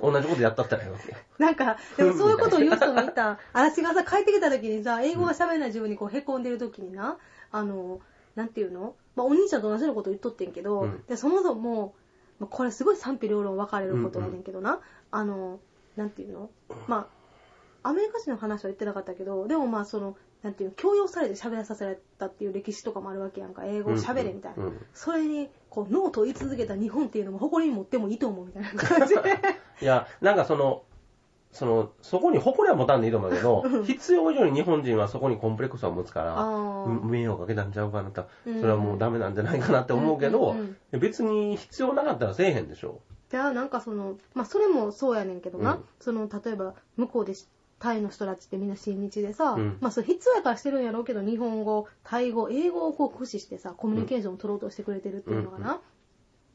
[0.00, 1.14] 同じことやったったらいいわけ。
[1.38, 3.38] なんか、でもそういうことを言う人もいた。
[3.52, 7.18] 私がさ、帰ってきた時にさ、英語が喋れない自分にこう、凹んでる時にな、
[7.52, 8.00] あの、
[8.34, 8.94] なんていうの？
[9.16, 11.04] まあ、お兄ちゃんと同じようなこと言っとってんけど、うん。
[11.06, 11.94] で、そもそも、
[12.40, 15.60] まあこれすごい賛否両論分かれることやねんけどな、あの、
[15.96, 16.50] なんていうの？
[16.88, 17.08] ま
[17.82, 24.64] あ、アメリカ人の話は言ってなかったけど、でもまあ、その、なんていうの、強要されて喋らさせられたっていう歴史とかもあるわけやんか、英語を喋れみたいな。
[24.64, 24.70] うん。
[24.70, 29.20] うんそれに、こう、ノーと言い続けた日本っていうのも誇りに持ってもいいと思うみたいな感じで。
[29.80, 30.82] いや、なんかその、
[31.54, 38.60] その、そこに誇りは持たんでいいと思うけど、必要以上に日本人はそこにコンプレックスを持つから、迷惑かけたんちゃうかなと、うん。
[38.60, 40.58] それはもうダメなんじゃないかなって思うけど、うん。
[40.58, 43.00] うん別に必要なかったらせえへんでしょ。
[43.30, 45.84] じゃあなんかその、まあそれもそうやねんけどな、うん。
[46.00, 49.78] その例えば向こうでしタイの人たちってみんな親日でさ、うん。
[49.80, 55.80] まあそれ必要やからしてるんやろうけど日本語、タイ語、英語をこう駆使してさ、コミュニケーションを取ろうとしてくれてるっていうのがな、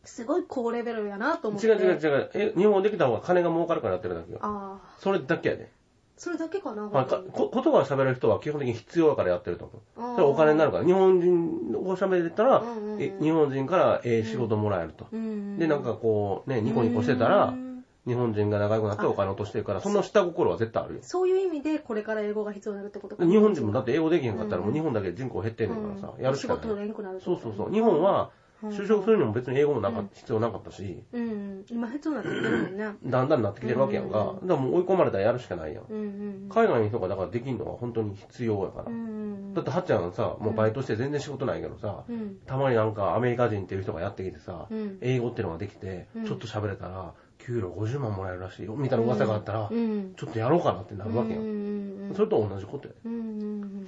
[0.09, 1.67] すごい高レベルやなと思って。
[1.67, 2.31] 違う違う違う。
[2.33, 4.39] え、日本語できた方が金が儲かるからやってるだけよ。
[4.41, 5.71] ああ、それだけやで。
[6.17, 10.15] それだけかな、まあ、かこ言葉を喋れる人は基本的に必要だからやってると思う。
[10.15, 10.85] それはお金になるから。
[10.85, 15.07] 日本人を喋れたら、うんうん日本人からええ仕事もらえると。
[15.11, 17.69] うんで、なんかこう、ね、ニコニコしてたらう、ん
[18.05, 20.99] 日本人が仲良くなってお金落としてるから、その下心は絶対あるよ。
[21.03, 26.75] そういう意味でこれから英語が必要になるってことか日本人もだって英語できへんかったら、うんもう日本だけ人口減ってんねんからさ、うんやるしか仕事ない。
[26.75, 27.71] 取れんくなるそうそうそう。
[27.71, 28.29] 日本は、うん
[28.63, 32.97] 就職するにも別に英語もなかうん必要なかったし、うん、今必要になってきてるもんね。
[33.05, 34.35] だんだんなってきてるわけやんか。
[34.41, 35.83] うんだからもう追い込まれたらやるしかないやん。
[35.89, 36.03] うんう
[36.47, 36.49] ん。
[36.49, 38.91] 海外の人がだからできんのは本当に必要やからう。
[38.91, 42.37] んだって、はっちゃんさ、もうバイトして全然仕事ないけどさ、うん。
[42.45, 50.13] たまになんかアメリカ人っていう人がやってきてさ、うん英語っていうのができて、うんちょっと喋れたら、給料50万もらえるらしいよ、みたいな噂があったら、うん。
[50.15, 51.39] ちょっとやろうかなってなるわけや。
[51.39, 52.93] うんんうんそれと同じことや。
[53.05, 53.87] うんうんうん。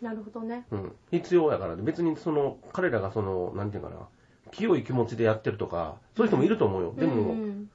[0.00, 0.64] なるほどね。
[0.70, 0.92] うん。
[1.10, 4.08] 必要やから、別にその、彼らがその、なんていうかな、
[4.52, 6.94] 清い気持ちでやってるとか、そういう人もいると思うよ。
[6.96, 7.70] でも、うん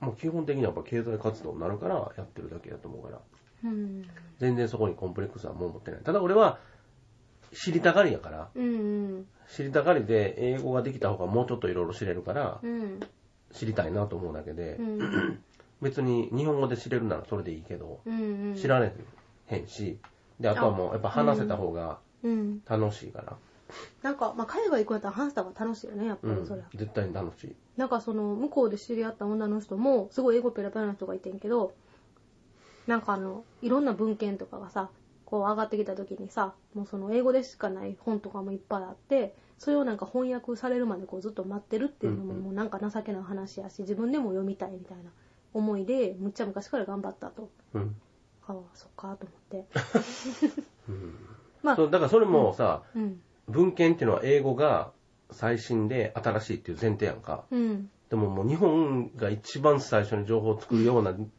[0.00, 3.20] もう基本的にはやっぱ経済活動になるからやってるだけだと思うから、
[3.64, 4.04] うん。
[4.38, 6.00] 全然そこにコンプレックスはもう持ってない。
[6.00, 6.58] ただ俺は、
[7.52, 9.26] 知りたがりやから、うんうん。
[9.48, 13.00] 知りたがりで英語ができた方がもうちょっといろいろ知れるから、うん。
[13.52, 15.38] 知りたいなと思うだけでう、ん。
[15.80, 18.54] 別に日本語で知れるならそれでいいけど、うん。
[18.54, 18.92] 知られ
[19.46, 19.98] へんし、
[20.40, 22.62] で、あとはもうやっぱ話せた方がうん。
[22.68, 23.36] 楽しいから、
[24.02, 27.56] なんか、まあ、海外行くんやったら話した方が楽しいよね、やっぱうんりそりゃ。、絶対に楽しい。
[27.76, 31.72] なんかその、向こうで知り合った女の人も、すごい英語ペラペラな人がいてんけど、
[32.86, 34.90] なんかあの、いろんな文献とかがさ、
[35.24, 45.10] こう上がってきた時にさ、もうその英語でしかない本とかもいっぱいあって、それをなんか翻訳されるまでこうずっと待ってるっていうのもうんうんもうなんか情けない話やし、自分でも読みたいみたいな
[45.52, 47.50] 思いで、むっちゃ昔から頑張ったと。
[47.74, 47.96] うん。
[48.48, 49.68] ああ、そっかと思って。
[50.88, 51.14] うん
[51.62, 53.20] まあそうだからそれもさ、うん。
[53.48, 54.92] 文献っていうのは英語が
[55.30, 57.44] 最新で新しいっていう前提やんか。
[57.50, 57.90] うん。
[58.10, 61.36] でももう日本が一番最初に情報を作るような、ねうんうん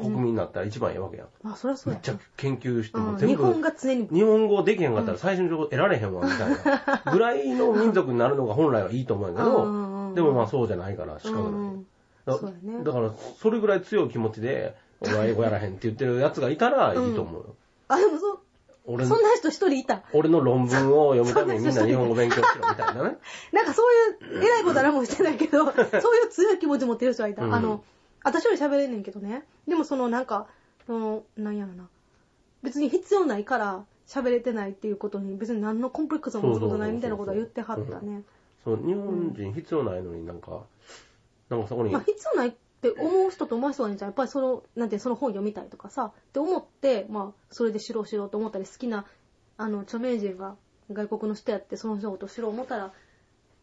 [0.00, 1.28] 国民になったら一番ええわけやん。
[1.42, 7.12] まあ、そりゃそうやめっちゃ研究してうんも全部、日本が常に、日本語できへんかったら最初の情報得られへんわ、みたいな。
[7.12, 11.42] ぐらいの民族になるのが本来はいいと思うんやけど、 でもまあそうじゃないから仕方ない。
[11.44, 11.86] うんうん
[12.26, 17.54] だそうやねだから、それぐらい強い気持ちで、俺は英語やらへんって言ってるやつがいたらいいと思うよ。
[17.88, 18.40] あ、でもそ、
[18.84, 20.02] 俺のそんな人一人いた。
[20.12, 23.18] 俺の論文を読むためにみんな日本語勉強しろみたいなね。
[23.52, 25.82] なんかそういう、偉いことは何もしてないけど、 そうい
[26.24, 27.44] う強い気持ち持ってる人はいた。
[27.44, 27.84] うんあの、
[28.22, 29.46] 私より喋れんねんけどね。
[29.66, 30.46] でもそのなんか、
[30.86, 31.88] その、なんやろな。
[32.62, 38.22] 別に必要ないから喋れてないっていうことに別に何のコンプレックスも持つことないみたいなことは言ってはったね。
[38.64, 40.64] そう、日本人必要ないのになんか、
[41.48, 44.08] なんかそこにまあ、必要ないって思う人と思う人がいるんじゃん。
[44.08, 49.04] やっぱりその、なんてその本読みたいとかさ、って思って、まあ、それで知ろう知ろうと思ったり、好きな、
[49.58, 50.56] あの、著名人が
[50.90, 52.92] 外国の人やって、その人のことを知ろう思ったら、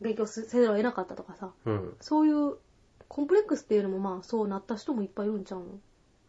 [0.02, 1.98] 勉強せざるを得なかったとかさ、うん。
[2.00, 2.58] そういう
[3.08, 5.66] コンプレックスっていうのもまあそうなった人もいっぱいいるんちゃうの、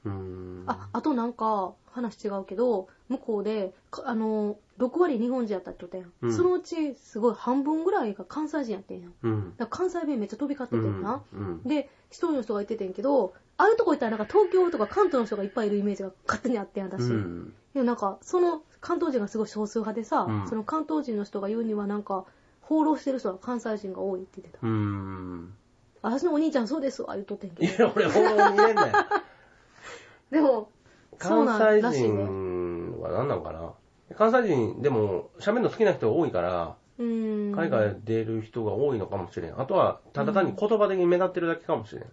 [0.05, 0.65] うーん。
[0.67, 6.13] あ、あとなんか話違うけど、向こうで、かあの、6割日本人やったって言ったやん。
[6.23, 9.15] うんそのうちすごい半分ぐらいが関西人やってんやん。
[9.23, 9.57] うん。
[9.57, 11.23] だから関西弁めっちゃ飛び交っててんな。
[11.33, 11.63] うん。
[11.65, 17.11] で、一人の人が言っててんけど、ああいうとこ行ったらなんか東京とか関東の人がいっぱいいるイメージが勝手にあってん私。
[17.11, 17.55] うん。
[17.75, 22.25] でもなんか、その関東人がすごい少数派でさ、うんその関東人の人が言うにはなんか、
[22.61, 24.67] 放浪してる人は関西人が多いって言ってた。
[24.67, 25.55] うーん。
[26.03, 27.75] 私のお兄ちゃんそうですわ、言っとってんけど。
[27.75, 28.95] いや、俺、フォローに入れんなよ。
[30.31, 30.71] でも、
[31.19, 31.81] 関西。
[31.81, 33.73] 人は何なんかな？
[34.17, 36.77] 関西人でも喋るの好きな人が多いから。
[37.01, 39.61] 海外出る人が多いのかもしれん。
[39.61, 42.05] あとは、ただ単に言葉的に目立ってるだけかもしれん。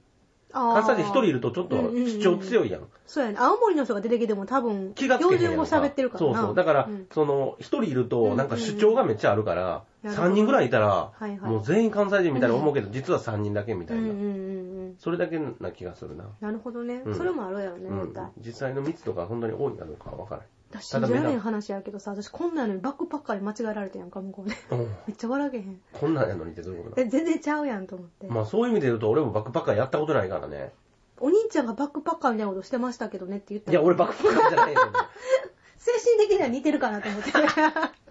[0.51, 2.81] 関西人一人いるとちょっと主張強いやん。
[3.07, 3.37] そうやね。
[3.39, 6.33] 青森の人が出てきても多分、気がつけへんや喋ってるからな。
[6.35, 6.55] そうそう。
[6.55, 14.03] だから、うんその、一人いるうんと、なんか主張がめっちゃあるから、三人ぐらいいたら、はいはいもう全員関西人みたいに思うけど、実は三人だけみたいな。
[14.03, 14.74] うんうんうんうん。
[14.97, 16.25] それだけな気がするな。
[16.41, 17.01] なるほどね。
[17.05, 18.31] うんそれもあるやろね、うん絶対。。
[18.45, 20.41] 実際の密度が本当に多いかどうかは分から
[20.71, 24.55] 私ただ目立信じられん話やけどさ、私こんなのにバックパッカーに間違えられてんやんか、向こうで。
[24.71, 24.79] うん。
[24.79, 25.79] めっちゃ笑けへん。
[25.93, 27.01] こんなんやのにってどういうこと？
[27.01, 28.27] え、全然ちゃうやんと思って。
[28.27, 30.73] まあそういう意味で言うと、俺もバックパッカーやったことないからね。
[31.19, 34.79] お兄ちゃんがバックパッカーみたいなことしてましたけどねって言ったいや、俺バックパッカーじゃないよ。
[35.77, 37.31] 精神的には似てるかなと思って。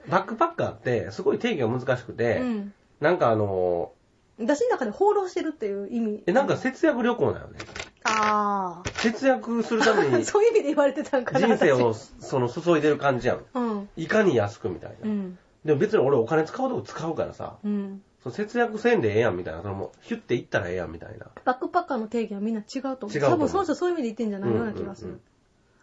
[0.09, 2.73] バックパッカーって、すごい定義が難しくて、うん。
[3.01, 3.93] なんかあの
[4.39, 6.23] 私の中で放浪してるっていう意味。
[6.27, 7.59] え、なんか節約旅行なよね。
[8.05, 10.19] あ節約するためあ。
[10.19, 11.47] に そういう意味で言われてたんかな。
[11.47, 13.45] 人生を私その注いでる感じやん。
[13.55, 13.89] うん。
[13.97, 15.09] いかに安くみたいな。
[15.09, 15.39] うん。
[15.65, 18.03] でも別に俺お金使うとこ使うからさ、うん。
[18.23, 19.63] その節約せんでええやんみたいな。
[19.63, 21.27] そのもうヒュッていったらええやんみたいな。
[21.45, 23.11] バックパッカーの定義はみんな違うと思う。
[23.13, 25.09] 違う多分その人そういう意味で言ってんじゃないような気がする。
[25.09, 25.25] うんうんうん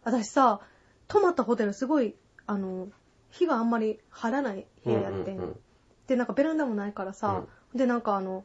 [0.04, 0.62] 私さ、
[1.08, 2.16] 泊まったホテルすごい、
[2.47, 2.88] あの、
[3.30, 5.38] 火があんまり入らない部屋やってん。
[5.38, 5.60] うんうんうん
[6.08, 7.43] で、なんかベランダもないからさ、
[7.76, 8.43] で、なんかあの、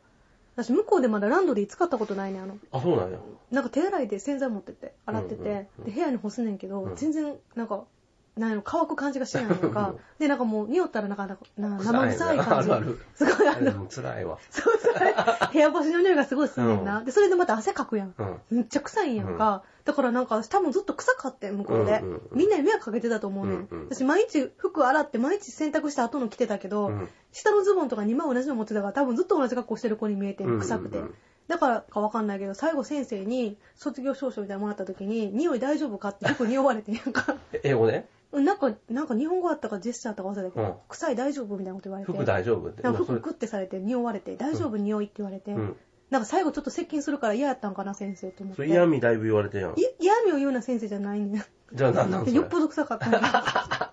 [0.57, 2.59] 私向こうでまだランドリー使ったことないねんあの。
[2.73, 3.19] あ、そうなんや。
[3.51, 7.85] なんか手洗いで洗剤持ってって、洗ってて、うんうんうんで、部屋に干すねんけど、うん全然、なんか、
[8.37, 12.71] なんやろ、乾く感じがしないのか、 で、なんかもう、匂ったらなんか、なんかな生臭い感じ。
[12.71, 14.39] あるあるすごい、ああれの、も辛いわ。
[14.51, 14.95] そうそう、
[15.53, 17.03] 部屋干しの匂いがすごいすんねんな。
[17.03, 18.15] で、それでまた汗かくやん。
[18.17, 18.41] うん。
[18.51, 19.63] めっちゃ臭いんやんか。
[19.87, 23.69] だからなんか私多分ずっと臭かってん向こうで、うんうんうんみんなに迷惑かけてたと思うねん。
[23.71, 30.99] うんうん私毎日服洗って毎日洗濯した後の着てたけど、うん下のズボンとか2枚同じの持ってたから多分ずっと同じ格好してる子に見えてん臭くて。
[30.99, 31.15] うんうんうん
[31.49, 37.37] だからかわかんないけど、最後先生に卒業証書みたいなのもらった時に、匂い大丈夫かって服匂われてんやんか。
[37.53, 42.13] え 英語ねうんなんか、なんか日本語あったかジェスチャーあったか忘れたけど、うん臭い大丈夫みたいなこと言われて。
[42.13, 42.83] 服大丈夫って。
[42.83, 45.77] なんかまあそれ服クってされて匂われて、大丈夫匂いって言われて、うん。
[46.11, 48.67] なんか最後ちょっと接近するから嫌やったんかな先生と思って。
[48.67, 49.71] 嫌味だいぶ言われてやん。
[49.73, 51.45] い嫌味を言うな先生じゃないねん。
[51.73, 52.33] じゃあなんなんそれ？
[52.33, 53.93] よっぽど臭かったんだ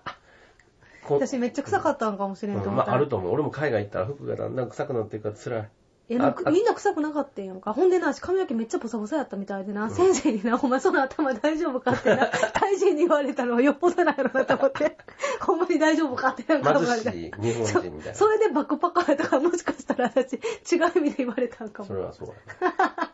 [1.06, 3.32] こ私めっちゃ臭かったんかもしれんとうん思ったああると思う。
[3.32, 5.68] 俺も海外行ったら服がだんだん臭くなっていくから辛い。
[6.10, 7.72] え、なみんな臭くなかったんやんか。
[7.72, 14.98] ほんでな、私髪の毛めっちゃボサボサやったみたいでな、先生にな、お前その頭大丈夫かってな、 大臣に言われたのはよっぽどなんやろなと思って、
[15.40, 17.10] ほんまに大丈夫かってなんか言われた。
[17.10, 18.14] 貧しい日本人みたいな。
[18.14, 21.88] それでバックパッカーやったからもしかしたら私、違う意味で言われたんかも。
[21.88, 22.34] それはそうや。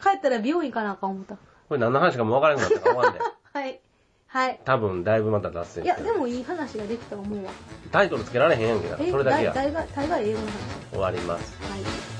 [0.00, 1.34] 帰ったら美容院かなあかん思った。
[1.68, 3.18] これ何の話かもわからなくなったかわんで。
[3.52, 3.80] はい。
[4.28, 4.60] はい。
[4.64, 7.50] 多分だいぶまた脱線いや、でもいい話ができたと思うわ。
[7.90, 9.52] タイトルつけられへんやんけど、えそれだけや。
[9.54, 10.52] 大概、大概英語の話。
[10.90, 11.56] 終わります。
[11.62, 12.17] はい。